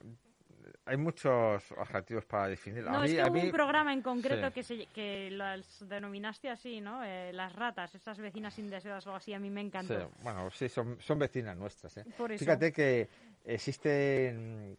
hay 0.86 0.98
muchos 0.98 1.72
adjetivos 1.78 2.26
para 2.26 2.48
definirlo. 2.48 2.91
No, 2.91 3.04
es 3.04 3.13
que 3.13 3.22
hubo 3.22 3.39
un 3.39 3.52
programa 3.52 3.94
en 3.94 4.02
concreto 4.02 4.52
que, 4.52 4.63
se, 4.63 4.88
que 4.88 5.30
las 5.32 5.88
denominaste 5.88 6.50
así, 6.50 6.82
¿no? 6.82 7.02
las 7.32 7.54
ratas, 7.54 7.94
esas 7.96 8.17
vecinas 8.20 8.58
indeseadas 8.60 9.06
o 9.06 9.10
algo 9.10 9.17
así, 9.17 9.34
a 9.34 9.39
mí 9.39 9.50
me 9.50 9.62
encantó. 9.62 10.00
Sí, 10.00 10.06
bueno, 10.24 10.50
sí, 10.52 10.70
son, 10.70 11.00
son 11.00 11.20
vecinas 11.20 11.56
nuestras. 11.56 11.98
¿eh? 11.98 12.06
Fíjate 12.38 12.72
que 12.72 13.10
existen 13.46 14.78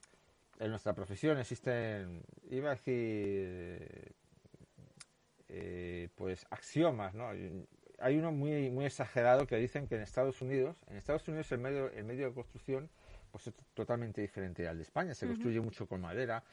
en 0.62 0.70
nuestra 0.70 0.94
profesión 0.94 1.38
existen, 1.38 2.22
iba 2.50 2.70
a 2.70 2.74
decir, 2.74 4.14
eh, 5.48 6.08
pues 6.14 6.46
axiomas, 6.50 7.14
¿no? 7.14 7.30
Hay 7.98 8.16
uno 8.16 8.32
muy, 8.32 8.70
muy 8.70 8.84
exagerado 8.84 9.46
que 9.46 9.56
dicen 9.56 9.88
que 9.88 9.96
en 9.96 10.02
Estados 10.02 10.40
Unidos, 10.40 10.76
en 10.88 10.96
Estados 10.96 11.26
Unidos 11.26 11.50
el 11.52 11.58
medio, 11.58 11.90
el 11.90 12.04
medio 12.04 12.28
de 12.28 12.34
construcción 12.34 12.90
pues 13.32 13.48
es 13.48 13.54
totalmente 13.74 14.20
diferente 14.20 14.68
al 14.68 14.76
de 14.76 14.82
España. 14.82 15.14
Se 15.14 15.26
construye 15.26 15.60
mucho 15.60 15.88
con 15.88 16.00
madera, 16.00 16.44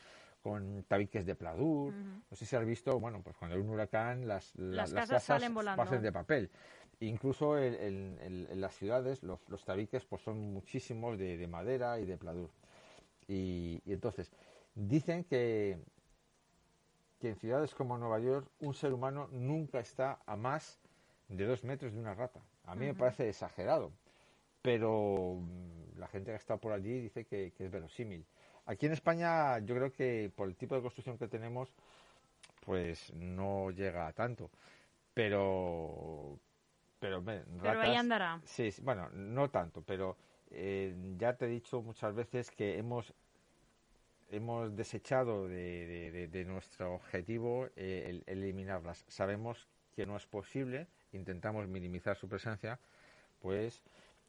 con 0.41 0.83
tabiques 0.87 1.25
de 1.25 1.35
pladur. 1.35 1.93
No 1.93 2.35
sé 2.35 2.45
si 2.45 2.55
has 2.55 2.65
visto, 2.65 2.99
bueno, 2.99 3.21
pues 3.21 3.35
cuando 3.37 3.55
hay 3.55 3.61
un 3.61 3.69
huracán 3.69 4.27
las, 4.27 4.55
las, 4.55 4.93
casas, 4.93 5.23
salen 5.23 5.53
volando. 5.53 5.83
pasan 5.83 6.01
de 6.01 6.11
papel. 6.11 6.49
Incluso 7.01 7.57
en 7.59 8.59
las 8.59 8.75
ciudades 8.75 9.23
los, 9.23 9.39
los, 9.49 9.63
tabiques 9.63 10.05
pues 10.05 10.21
son 10.21 10.53
muchísimos 10.53 11.17
de, 11.17 11.37
de 11.37 11.47
madera 11.47 11.99
y 11.99 12.05
de 12.05 12.17
pladur. 12.17 12.49
Y, 13.27 13.81
entonces, 13.85 14.31
dicen 14.73 15.23
que, 15.23 15.77
que 17.19 17.29
en 17.29 17.35
ciudades 17.35 17.75
como 17.75 17.97
Nueva 17.97 18.19
York 18.19 18.49
un 18.59 18.73
ser 18.73 18.91
humano 18.91 19.27
nunca 19.31 19.79
está 19.79 20.19
a 20.25 20.35
más 20.35 20.79
de 21.27 21.45
dos 21.45 21.63
metros 21.63 21.93
de 21.93 21.99
una 21.99 22.15
rata. 22.15 22.41
A 22.65 22.75
mí 22.75 22.85
me 22.85 22.95
parece 22.95 23.29
exagerado, 23.29 23.91
pero 24.61 25.39
la 25.99 26.07
gente 26.07 26.31
que 26.31 26.33
ha 26.33 26.37
estado 26.37 26.59
por 26.59 26.71
allí 26.71 27.01
dice 27.01 27.25
que, 27.25 27.53
es 27.57 27.71
verosímil. 27.71 28.25
Aquí 28.65 28.85
en 28.85 28.93
España 28.93 29.59
yo 29.59 29.75
creo 29.75 29.91
que 29.91 30.31
por 30.35 30.47
el 30.47 30.55
tipo 30.55 30.75
de 30.75 30.81
construcción 30.81 31.17
que 31.17 31.27
tenemos, 31.27 31.73
pues 32.65 33.13
no 33.13 33.71
llega 33.71 34.07
a 34.07 34.13
tanto. 34.13 34.49
Pero, 35.13 36.39
pero, 36.99 37.23
pero 37.23 37.81
ahí 37.81 37.95
andará. 37.95 38.39
Sí, 38.45 38.69
bueno, 38.81 39.09
no 39.11 39.49
tanto, 39.49 39.81
pero 39.81 40.15
eh, 40.51 40.95
ya 41.17 41.35
te 41.35 41.45
he 41.45 41.49
dicho 41.49 41.81
muchas 41.81 42.15
veces 42.15 42.51
que 42.51 42.77
hemos 42.77 43.13
hemos 44.31 44.75
desechado 44.75 45.47
de, 45.47 46.45
nuestro 46.47 46.93
objetivo 46.93 47.67
eh, 47.75 48.21
eliminarlas. 48.27 49.03
Sabemos 49.07 49.67
que 49.95 50.05
no 50.05 50.15
es 50.15 50.25
posible, 50.25 50.87
intentamos 51.13 51.67
minimizar 51.67 52.15
su 52.15 52.29
presencia, 52.29 52.79
pues 53.41 53.81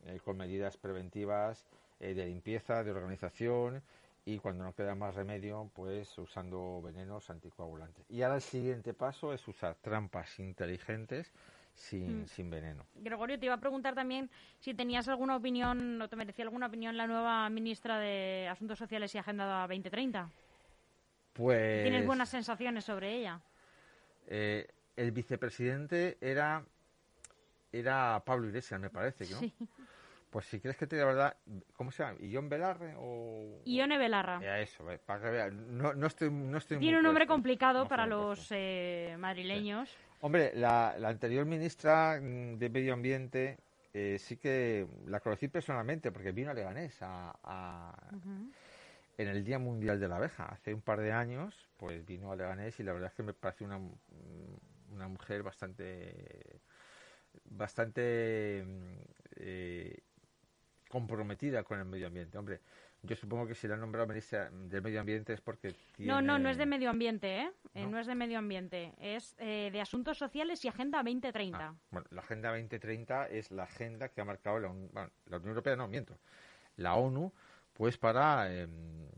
eh, 0.07 0.21
con 0.25 0.37
medidas 0.37 0.77
preventivas 0.77 1.67
de 1.99 2.25
limpieza, 2.25 2.83
de 2.83 2.93
organización 2.93 3.83
y 4.25 4.39
cuando 4.39 4.65
no 4.65 4.75
queda 4.75 4.95
más 4.95 5.15
remedio, 5.15 5.71
pues 5.75 6.17
usando 6.19 6.81
venenos 6.83 7.29
anticoagulantes. 7.31 8.05
Y 8.09 8.23
ahora 8.23 8.37
el 8.37 8.43
siguiente 8.43 8.95
paso 8.95 9.33
es 9.33 9.47
usar 9.49 9.77
trampas 9.77 10.39
inteligentes 10.39 11.33
sin, 11.75 12.23
mm. 12.23 12.27
sin 12.27 12.51
veneno. 12.51 12.87
Gregorio, 12.95 13.39
te 13.39 13.47
iba 13.47 13.55
a 13.55 13.61
preguntar 13.61 13.95
también 13.95 14.31
si 14.59 14.75
tenías 14.75 15.09
alguna 15.09 15.37
opinión 15.37 16.01
o 16.01 16.09
te 16.09 16.17
merecía 16.17 16.45
alguna 16.45 16.67
opinión 16.67 16.97
la 16.97 17.07
nueva 17.07 17.49
ministra 17.49 17.99
de 17.99 18.49
Asuntos 18.49 18.79
Sociales 18.79 19.15
y 19.15 19.19
Agenda 19.19 19.67
2030. 19.67 20.31
Pues. 21.33 21.83
¿Tienes 21.83 22.07
buenas 22.07 22.29
sensaciones 22.29 22.85
sobre 22.85 23.17
ella? 23.17 23.41
Eh, 24.27 24.69
el 24.97 25.13
vicepresidente 25.13 26.19
era 26.21 26.63
era 27.73 28.23
Pablo 28.25 28.49
Iglesias, 28.49 28.81
me 28.81 28.91
parece, 28.91 29.29
¿no? 29.31 29.39
Sí. 29.39 29.55
Pues 30.31 30.47
si 30.47 30.61
crees 30.61 30.77
que 30.77 30.87
te 30.87 30.97
la 30.97 31.07
verdad, 31.07 31.37
¿cómo 31.75 31.91
se 31.91 32.05
llama? 32.05 32.17
¿Ion 32.21 32.49
Belarre 32.49 32.95
o...? 32.97 33.63
Ione 33.65 33.99
Belarra. 33.99 34.41
Ya 34.41 34.61
eso, 34.61 34.85
para 35.05 35.21
que 35.21 35.31
veas. 35.31 35.53
No, 35.53 35.93
no 35.93 36.07
estoy, 36.07 36.31
no 36.31 36.57
estoy 36.57 36.79
Tiene 36.79 36.99
un 36.99 37.03
nombre 37.03 37.27
complicado 37.27 37.89
para 37.89 38.07
los 38.07 38.47
eh, 38.53 39.17
madrileños. 39.19 39.91
Hombre, 40.21 40.53
la, 40.55 40.91
anterior 41.05 41.45
ministra 41.47 42.21
mm, 42.21 42.59
de 42.59 42.69
Medio 42.71 42.93
Ambiente 42.93 43.59
eh, 43.93 44.19
sí 44.21 44.37
que 44.37 44.87
la 45.07 45.19
conocí 45.19 45.49
personalmente 45.49 46.13
porque 46.13 46.31
vino 46.31 46.53
a 46.53 46.55
Leganés 46.55 46.97
a, 47.01 47.97
en 49.19 49.29
el 49.29 49.45
Día 49.45 49.59
Mundial 49.59 49.99
de 49.99 50.07
la 50.07 50.17
Abeja. 50.17 50.45
Hace 50.45 50.73
un 50.73 50.83
par 50.83 51.01
de 51.01 51.11
años, 51.11 51.69
pues 51.77 52.07
vino 52.07 52.31
a 52.31 52.37
Leganés 52.37 52.79
y 52.79 52.85
la 52.85 52.93
verdad 52.93 53.09
es 53.09 53.17
que 53.17 53.25
me 53.25 53.35
parece 53.35 53.65
una, 53.65 53.79
mm, 53.79 54.93
una 54.93 55.09
mujer 55.09 55.43
bastante 55.43 56.61
bastante 57.45 58.65
mm, 58.67 58.95
eh, 59.37 60.03
comprometida 60.89 61.63
con 61.63 61.79
el 61.79 61.85
medio 61.85 62.07
ambiente. 62.07 62.39
Hombre, 62.39 62.61
yo 63.03 63.17
supongo 63.17 63.47
que 63.47 63.55
si 63.55 63.67
la 63.67 63.75
han 63.75 63.81
nombrado 63.81 64.07
ministra 64.07 64.51
del 64.51 64.83
Medio 64.83 65.01
Ambiente 65.01 65.33
es 65.33 65.41
porque 65.41 65.75
No, 65.99 66.21
no, 66.21 66.39
no 66.39 66.51
es 66.51 66.59
de 66.59 66.67
Medio 66.67 66.91
Ambiente, 66.91 67.43
¿eh? 67.43 67.51
eh 67.75 67.87
¿No? 67.87 67.99
es 67.99 68.07
de 68.07 68.15
Medio 68.15 68.39
Ambiente, 68.39 68.93
es 68.99 69.35
eh, 69.39 69.71
de 69.73 69.81
Asuntos 69.81 70.19
Sociales 70.19 70.63
y 70.65 70.69
Agenda 70.69 70.99
2030. 70.99 71.59
Ah, 71.59 71.75
bueno, 71.91 72.07
la 72.11 72.21
Agenda 72.21 72.51
2030 72.51 73.29
es 73.29 73.51
la 73.53 73.63
agenda 73.63 74.11
que 74.11 74.21
ha 74.21 74.25
marcado 74.25 74.59
la, 74.59 74.69
la 75.27 75.37
Unión 75.37 75.49
Europea, 75.49 75.77
no, 75.77 75.89
miento, 75.89 76.19
la 76.77 76.95
ONU, 76.95 77.33
pues 77.73 77.97
para 77.97 78.53
em, 78.55 79.09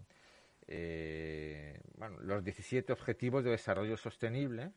eh, 0.68 1.81
bueno, 1.96 2.18
los 2.20 2.44
17 2.44 2.92
Objetivos 2.92 3.42
de 3.42 3.51
Desarrollo 3.51 3.96
Sostenible, 3.96 4.70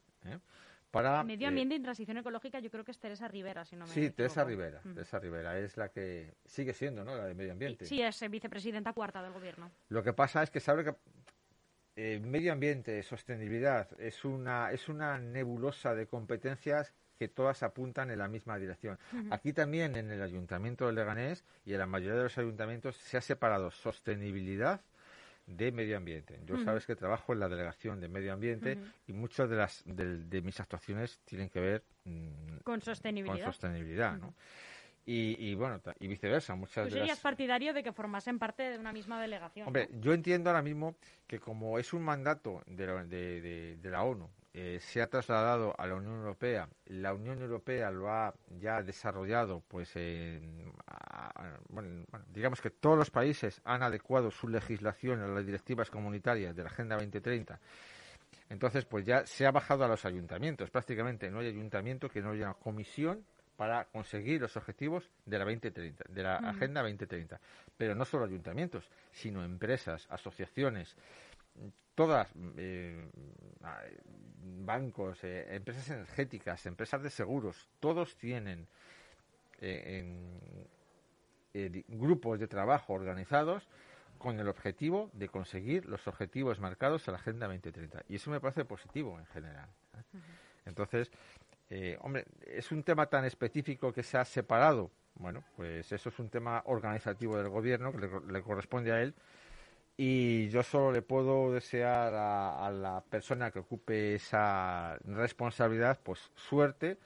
¿eh? 0.99 1.23
Medio 1.23 1.47
ambiente 1.47 1.75
y 1.75 1.79
transición 1.79 2.17
ecológica, 2.17 2.59
yo 2.59 2.69
creo 2.69 2.83
que 2.83 2.91
es 2.91 2.99
Teresa 2.99 3.27
Rivera, 3.27 3.65
si 3.65 3.75
no 3.75 3.85
me 3.85 3.93
Sí, 3.93 4.11
Teresa 4.11 4.43
Rivera, 4.43 4.81
Teresa 4.81 5.19
Rivera 5.19 5.57
es 5.59 5.77
la 5.77 5.89
que 5.89 6.35
sigue 6.45 6.73
siendo, 6.73 7.03
¿no? 7.03 7.15
La 7.15 7.25
de 7.25 7.33
medio 7.33 7.51
ambiente. 7.51 7.85
Sí, 7.85 8.01
es 8.01 8.29
vicepresidenta 8.29 8.93
cuarta 8.93 9.21
del 9.21 9.33
gobierno. 9.33 9.71
Lo 9.89 10.03
que 10.03 10.13
pasa 10.13 10.43
es 10.43 10.49
que 10.49 10.59
sabe 10.59 10.83
que 10.83 10.95
eh, 11.97 12.19
medio 12.19 12.51
ambiente, 12.51 13.01
sostenibilidad, 13.03 13.87
es 13.99 14.25
una, 14.25 14.71
es 14.71 14.89
una 14.89 15.17
nebulosa 15.17 15.95
de 15.95 16.07
competencias 16.07 16.93
que 17.17 17.29
todas 17.29 17.63
apuntan 17.63 18.11
en 18.11 18.19
la 18.19 18.27
misma 18.27 18.57
dirección. 18.57 18.99
Aquí 19.31 19.53
también 19.53 19.95
en 19.95 20.11
el 20.11 20.21
Ayuntamiento 20.21 20.87
de 20.87 20.93
Leganés 20.93 21.45
y 21.65 21.71
en 21.71 21.79
la 21.79 21.85
mayoría 21.85 22.17
de 22.17 22.23
los 22.23 22.37
ayuntamientos 22.37 22.97
se 22.97 23.17
ha 23.17 23.21
separado 23.21 23.71
sostenibilidad 23.71 24.81
de 25.47 25.71
medio 25.71 25.97
ambiente. 25.97 26.39
Yo 26.45 26.57
sabes 26.63 26.85
que 26.85 26.95
trabajo 26.95 27.33
en 27.33 27.39
la 27.39 27.49
delegación 27.49 27.99
de 27.99 28.07
medio 28.07 28.33
ambiente 28.33 28.77
y 29.07 29.13
muchas 29.13 29.49
de 29.49 29.55
las 29.55 29.83
de, 29.85 30.41
mis 30.41 30.59
actuaciones 30.59 31.19
tienen 31.25 31.49
que 31.49 31.59
ver 31.59 31.83
mm, 32.05 32.57
con 32.63 32.81
sostenibilidad. 32.81 33.45
Con 33.45 33.53
sostenibilidad, 33.53 34.17
¿no? 34.17 34.33
Y, 35.07 35.53
bueno, 35.53 35.79
y 35.99 36.07
viceversa. 36.07 36.55
Muchas 36.55 36.87
¿Tú 36.87 36.95
serías 36.95 37.19
partidario 37.19 37.73
de 37.73 37.83
que 37.83 37.91
formasen 37.91 38.39
parte 38.39 38.63
de 38.63 38.79
una 38.79 38.91
misma 38.91 39.21
delegación? 39.21 39.67
Hombre, 39.67 39.87
yo 39.99 40.13
entiendo 40.13 40.49
ahora 40.49 40.63
mismo 40.63 40.95
que 41.27 41.39
como 41.39 41.77
es 41.77 41.93
un 41.93 42.01
mandato 42.01 42.63
de 42.65 42.87
la, 42.87 43.05
de, 43.05 43.77
la 43.83 44.03
ONU 44.03 44.27
eh, 44.57 44.79
se 44.79 45.01
ha 45.01 45.07
trasladado 45.07 45.75
a 45.77 45.85
la 45.85 45.95
Unión 45.95 46.15
Europea. 46.15 46.69
La 46.85 47.13
Unión 47.13 47.41
Europea 47.41 47.91
lo 47.91 48.09
ha 48.09 48.33
ya 48.57 48.81
desarrollado, 48.81 49.61
pues, 49.67 49.93
bueno, 51.67 52.05
digamos 52.31 52.61
que 52.61 52.69
todos 52.69 52.97
los 52.97 53.11
países 53.11 53.59
han 53.65 53.83
adecuado 53.83 54.31
su 54.31 54.47
legislación 54.47 55.21
a 55.21 55.27
las 55.27 55.45
directivas 55.45 55.89
comunitarias 55.89 56.55
de 56.55 56.63
la 56.63 56.69
Agenda 56.69 56.95
2030. 56.95 57.59
Entonces, 58.49 58.85
pues 58.85 59.05
ya 59.05 59.25
se 59.25 59.45
ha 59.45 59.51
bajado 59.51 59.83
a 59.83 59.89
los 59.89 60.05
ayuntamientos. 60.05 60.69
Prácticamente 60.69 61.29
no 61.29 61.39
hay 61.39 61.47
ayuntamiento 61.47 62.07
que 62.07 62.21
no 62.21 62.31
haya 62.31 62.45
una 62.45 62.53
comisión 62.53 63.25
para 63.57 63.83
conseguir 63.85 64.39
los 64.39 64.55
objetivos 64.55 65.09
de 65.25 65.37
la 65.37 65.43
2030, 65.43 66.05
de 66.07 66.23
la 66.23 66.37
Agenda 66.37 66.81
2030. 66.81 67.41
Pero 67.77 67.93
no 67.93 68.05
solo 68.05 68.23
ayuntamientos, 68.23 68.89
sino 69.11 69.43
empresas, 69.43 70.07
asociaciones, 70.09 70.95
todas, 71.95 72.29
eh, 72.57 73.09
bancos, 74.63 75.23
eh, 75.23 75.47
empresas 75.55 75.89
energéticas, 75.89 76.65
empresas 76.65 77.01
de 77.01 77.09
seguros, 77.09 77.67
todos 77.79 78.15
tienen 78.17 78.67
eh, 79.61 80.03
grupos 81.87 82.39
de 82.39 82.47
trabajo 82.47 82.93
organizados 82.93 83.67
con 84.17 84.39
el 84.39 84.47
objetivo 84.49 85.09
de 85.13 85.29
conseguir 85.29 85.85
los 85.85 86.07
objetivos 86.07 86.59
marcados 86.59 87.07
en 87.07 87.13
la 87.13 87.19
Agenda 87.19 87.47
2030. 87.47 88.03
Y 88.09 88.15
eso 88.15 88.29
me 88.29 88.41
parece 88.41 88.65
positivo 88.65 89.17
en 89.17 89.25
general. 89.27 89.69
Entonces, 90.65 91.11
hombre, 91.99 92.25
es 92.41 92.71
un 92.71 92.83
tema 92.83 93.07
tan 93.07 93.23
específico 93.25 93.93
que 93.93 94.03
se 94.03 94.17
ha 94.17 94.25
separado. 94.25 94.91
Bueno, 95.15 95.43
pues 95.55 95.91
eso 95.91 96.09
es 96.09 96.19
un 96.19 96.29
tema 96.29 96.61
organizativo 96.65 97.37
del 97.37 97.49
gobierno 97.49 97.93
que 97.93 98.09
le 98.27 98.41
corresponde 98.41 98.91
a 98.91 99.01
él 99.01 99.15
y 99.97 100.49
yo 100.49 100.61
solo 100.63 100.91
le 100.91 101.01
puedo 101.01 101.53
desear 101.53 102.13
a, 102.13 102.69
la 102.71 103.01
persona 103.01 103.51
que 103.51 103.59
ocupe 103.59 104.15
esa 104.15 104.97
responsabilidad 105.05 105.99
pues 106.03 106.31
suerte 106.35 106.97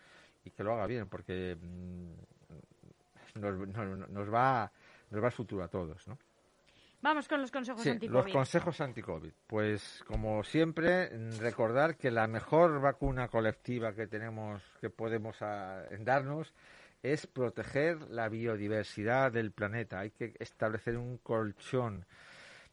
y 0.43 0.49
que 0.49 0.63
lo 0.63 0.73
haga 0.73 0.87
bien 0.87 1.07
porque 1.07 1.55
mm, 1.55 3.39
nos, 3.39 3.67
nos, 4.09 4.33
va 4.33 4.71
nos 5.11 5.23
va 5.23 5.27
el 5.27 5.33
futuro 5.33 5.63
a 5.63 5.67
todos 5.67 6.07
¿no? 6.07 6.17
Vamos 7.01 7.29
con 7.29 7.39
los 7.39 7.49
consejos 7.49 7.81
sí, 7.81 7.91
anti-COVID. 7.91 8.13
Los 8.13 8.31
consejos 8.33 8.81
anti-COVID. 8.81 9.31
Pues, 9.47 10.03
como 10.05 10.43
siempre, 10.43 11.07
recordar 11.39 11.95
que 11.95 12.11
la 12.11 12.27
mejor 12.27 12.81
vacuna 12.81 13.29
colectiva 13.29 13.93
que 13.93 14.05
tenemos, 14.07 14.61
que 14.81 14.89
podemos 14.89 15.41
ah, 15.41 15.83
darnos, 16.01 16.53
es 17.01 17.25
proteger 17.25 18.01
la 18.09 18.27
biodiversidad 18.27 19.31
del 19.31 19.51
planeta. 19.51 19.99
Hay 19.99 20.11
que 20.11 20.33
establecer 20.39 20.97
un 20.97 21.19
colchón 21.19 22.05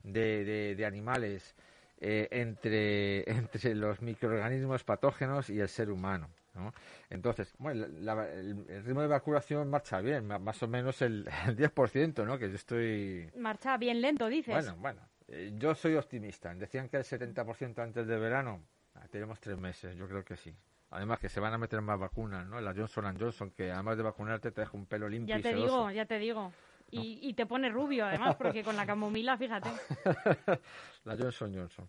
de, 0.06 0.74
de, 0.76 0.86
animales 0.86 1.54
eh, 1.98 2.28
entre, 2.30 3.28
entre 3.30 3.74
los 3.74 4.00
microorganismos 4.00 4.84
patógenos 4.84 5.50
y 5.50 5.60
el 5.60 5.68
ser 5.68 5.90
humano. 5.90 6.28
¿no? 6.54 6.72
Entonces, 7.10 7.54
bueno, 7.58 7.84
el, 7.84 8.84
ritmo 8.84 9.02
de 9.02 9.08
vacunación 9.08 9.68
marcha 9.68 10.00
bien, 10.00 10.26
más 10.26 10.62
o 10.62 10.68
menos 10.68 11.02
el, 11.02 11.28
el 11.46 11.56
10%, 11.56 12.24
¿no? 12.24 12.38
Que 12.38 12.48
yo 12.48 12.54
estoy... 12.54 13.30
Marcha 13.36 13.76
bien 13.76 14.00
lento, 14.00 14.26
dices. 14.28 14.54
Bueno, 14.54 14.76
bueno, 14.78 15.00
eh, 15.28 15.52
yo 15.58 15.74
soy 15.74 15.96
optimista. 15.96 16.54
Decían 16.54 16.88
que 16.88 16.96
el 16.96 17.04
70% 17.04 17.78
antes 17.82 18.06
de 18.06 18.18
verano. 18.18 18.62
Ah, 18.94 19.06
tenemos 19.10 19.38
tres 19.40 19.58
meses, 19.58 19.94
yo 19.96 20.08
creo 20.08 20.24
que 20.24 20.36
sí. 20.36 20.54
Además 20.90 21.18
que 21.18 21.28
se 21.28 21.40
van 21.40 21.52
a 21.52 21.58
meter 21.58 21.80
más 21.82 21.98
vacunas, 21.98 22.46
¿no? 22.46 22.60
La 22.60 22.72
Johnson 22.72 23.18
Johnson, 23.18 23.50
que 23.50 23.70
además 23.70 23.96
de 23.96 24.04
vacunarte 24.04 24.52
te 24.52 24.62
deja 24.62 24.76
un 24.76 24.86
pelo 24.86 25.08
limpio 25.08 25.36
Ya 25.36 25.42
te 25.42 25.54
digo, 25.54 25.90
ya 25.90 26.06
te 26.06 26.18
digo. 26.18 26.52
Y, 26.90 27.34
te 27.34 27.46
pone 27.46 27.68
rubio, 27.68 28.06
además, 28.06 28.36
porque 28.36 28.62
con 28.62 28.76
la 28.76 28.86
camomila, 28.86 29.36
fíjate. 29.36 29.68
la 31.04 31.16
Johnson 31.16 31.54
Johnson. 31.54 31.88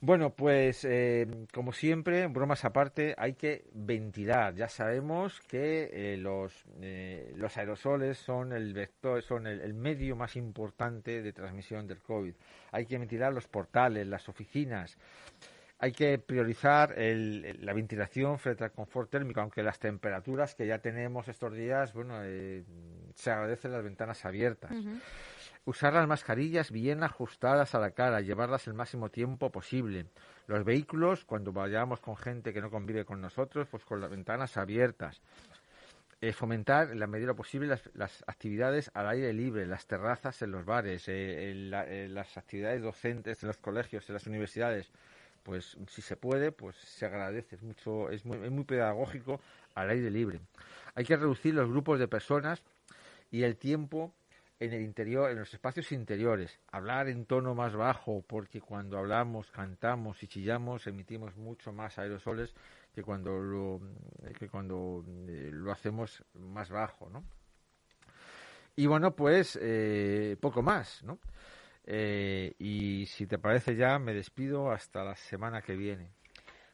Bueno, 0.00 0.30
pues 0.30 0.84
eh, 0.84 1.26
como 1.54 1.72
siempre, 1.72 2.26
bromas 2.26 2.66
aparte, 2.66 3.14
hay 3.16 3.32
que 3.32 3.64
ventilar. 3.72 4.54
Ya 4.54 4.68
sabemos 4.68 5.40
que 5.40 5.90
eh, 5.92 6.16
los, 6.18 6.66
eh, 6.82 7.32
los 7.34 7.56
aerosoles 7.56 8.18
son 8.18 8.52
el 8.52 8.74
vector, 8.74 9.22
son 9.22 9.46
el, 9.46 9.72
medio 9.72 10.14
más 10.14 10.36
importante 10.36 11.22
de 11.22 11.32
transmisión 11.32 11.86
del 11.86 12.02
COVID. 12.02 12.34
Hay 12.72 12.84
que 12.84 12.98
ventilar 12.98 13.32
los 13.32 13.48
portales, 13.48 14.06
las 14.06 14.28
oficinas. 14.28 14.98
Hay 15.78 15.92
que 15.92 16.18
priorizar 16.18 16.94
la 16.96 17.72
ventilación 17.74 18.38
frente 18.38 18.64
al 18.64 18.72
confort 18.72 19.10
térmico, 19.10 19.40
aunque 19.42 19.62
las 19.62 19.78
temperaturas 19.78 20.54
que 20.54 20.66
ya 20.66 20.78
tenemos 20.78 21.28
estos 21.28 21.52
días, 21.52 21.92
bueno, 21.92 22.14
eh, 22.22 22.64
se 23.14 23.30
agradecen 23.30 23.72
las 23.72 23.84
ventanas 23.84 24.24
abiertas. 24.24 24.72
Usar 25.66 25.92
las 25.92 26.06
mascarillas 26.08 26.70
bien 26.70 27.02
ajustadas 27.02 27.74
a 27.74 27.80
la 27.80 27.90
cara, 27.90 28.22
llevarlas 28.22 28.66
el 28.68 28.74
máximo 28.74 29.10
tiempo 29.10 29.50
posible. 29.50 30.06
Los 30.46 30.64
vehículos, 30.64 31.24
cuando 31.26 31.52
vayamos 31.52 32.00
con 32.00 32.16
gente 32.16 32.54
que 32.54 32.62
no 32.62 32.70
convive 32.70 33.04
con 33.04 33.20
nosotros, 33.20 33.68
pues 33.68 33.84
con 33.84 34.00
las 34.00 34.08
ventanas 34.08 34.56
abiertas. 34.56 35.20
Eh, 36.22 36.32
fomentar 36.32 36.90
en 36.90 36.98
la 36.98 37.06
medida 37.06 37.34
posible 37.34 37.78
las, 37.92 38.24
actividades 38.26 38.90
al 38.94 39.08
aire 39.08 39.34
libre, 39.34 39.66
las 39.66 39.86
terrazas 39.86 40.40
en 40.40 40.52
los 40.52 40.64
bares, 40.64 41.04
eh, 41.08 42.08
las 42.10 42.38
actividades 42.38 42.80
docentes 42.80 43.42
en 43.42 43.48
los 43.48 43.58
colegios, 43.58 44.08
en 44.08 44.14
las 44.14 44.26
universidades 44.26 44.90
pues 45.46 45.78
si 45.86 46.02
se 46.02 46.16
puede, 46.16 46.50
pues 46.50 46.74
se 46.74 47.06
agradece, 47.06 47.54
es 47.54 47.62
mucho, 47.62 48.10
es 48.10 48.24
muy, 48.24 48.36
muy 48.50 48.64
pedagógico 48.64 49.40
al 49.76 49.90
aire 49.90 50.10
libre. 50.10 50.40
Hay 50.96 51.04
que 51.04 51.16
reducir 51.16 51.54
los 51.54 51.70
grupos 51.70 52.00
de 52.00 52.08
personas 52.08 52.64
y 53.30 53.44
el 53.44 53.56
tiempo 53.56 54.12
en 54.58 54.72
el 54.72 54.82
interior, 54.82 55.30
en 55.30 55.38
los 55.38 55.54
espacios 55.54 55.92
interiores, 55.92 56.58
hablar 56.72 57.08
en 57.08 57.26
tono 57.26 57.54
más 57.54 57.76
bajo, 57.76 58.24
porque 58.26 58.60
cuando 58.60 58.98
hablamos, 58.98 59.52
cantamos 59.52 60.20
y 60.24 60.26
chillamos, 60.26 60.88
emitimos 60.88 61.36
mucho 61.36 61.72
más 61.72 61.96
aerosoles 61.96 62.52
que 62.92 63.04
cuando 63.04 63.38
lo, 63.38 63.80
que 64.36 64.48
cuando 64.48 65.04
eh, 65.28 65.50
lo 65.52 65.70
hacemos 65.70 66.24
más 66.34 66.70
bajo, 66.70 67.08
¿no? 67.08 67.22
Y 68.74 68.86
bueno, 68.86 69.14
pues 69.14 69.56
eh, 69.62 70.36
poco 70.40 70.60
más, 70.60 71.04
¿no? 71.04 71.20
Eh, 71.86 72.54
y 72.58 73.06
si 73.06 73.26
te 73.26 73.38
parece 73.38 73.76
ya, 73.76 73.98
me 73.98 74.12
despido 74.12 74.72
hasta 74.72 75.04
la 75.04 75.14
semana 75.14 75.62
que 75.62 75.76
viene. 75.76 76.10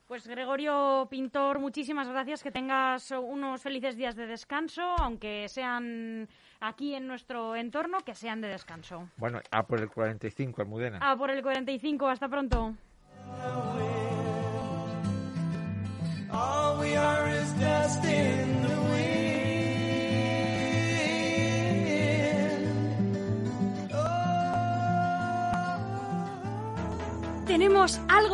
Pues 0.06 0.26
Gregorio 0.26 1.06
Pintor, 1.10 1.58
muchísimas 1.58 2.08
gracias. 2.08 2.42
Que 2.42 2.50
tengas 2.50 3.10
unos 3.12 3.62
felices 3.62 3.96
días 3.96 4.14
de 4.14 4.26
descanso, 4.26 4.82
aunque 4.98 5.48
sean 5.48 6.28
aquí 6.60 6.94
en 6.94 7.06
nuestro 7.06 7.56
entorno, 7.56 7.98
que 8.00 8.14
sean 8.14 8.40
de 8.40 8.48
descanso. 8.48 9.08
Bueno, 9.16 9.40
a 9.50 9.66
por 9.66 9.80
el 9.80 9.88
45, 9.88 10.60
Almudena. 10.62 10.98
A 10.98 11.16
por 11.16 11.30
el 11.30 11.42
45, 11.42 12.08
hasta 12.08 12.28
pronto. 12.28 12.74
Tenemos 27.52 28.00
algo 28.08 28.30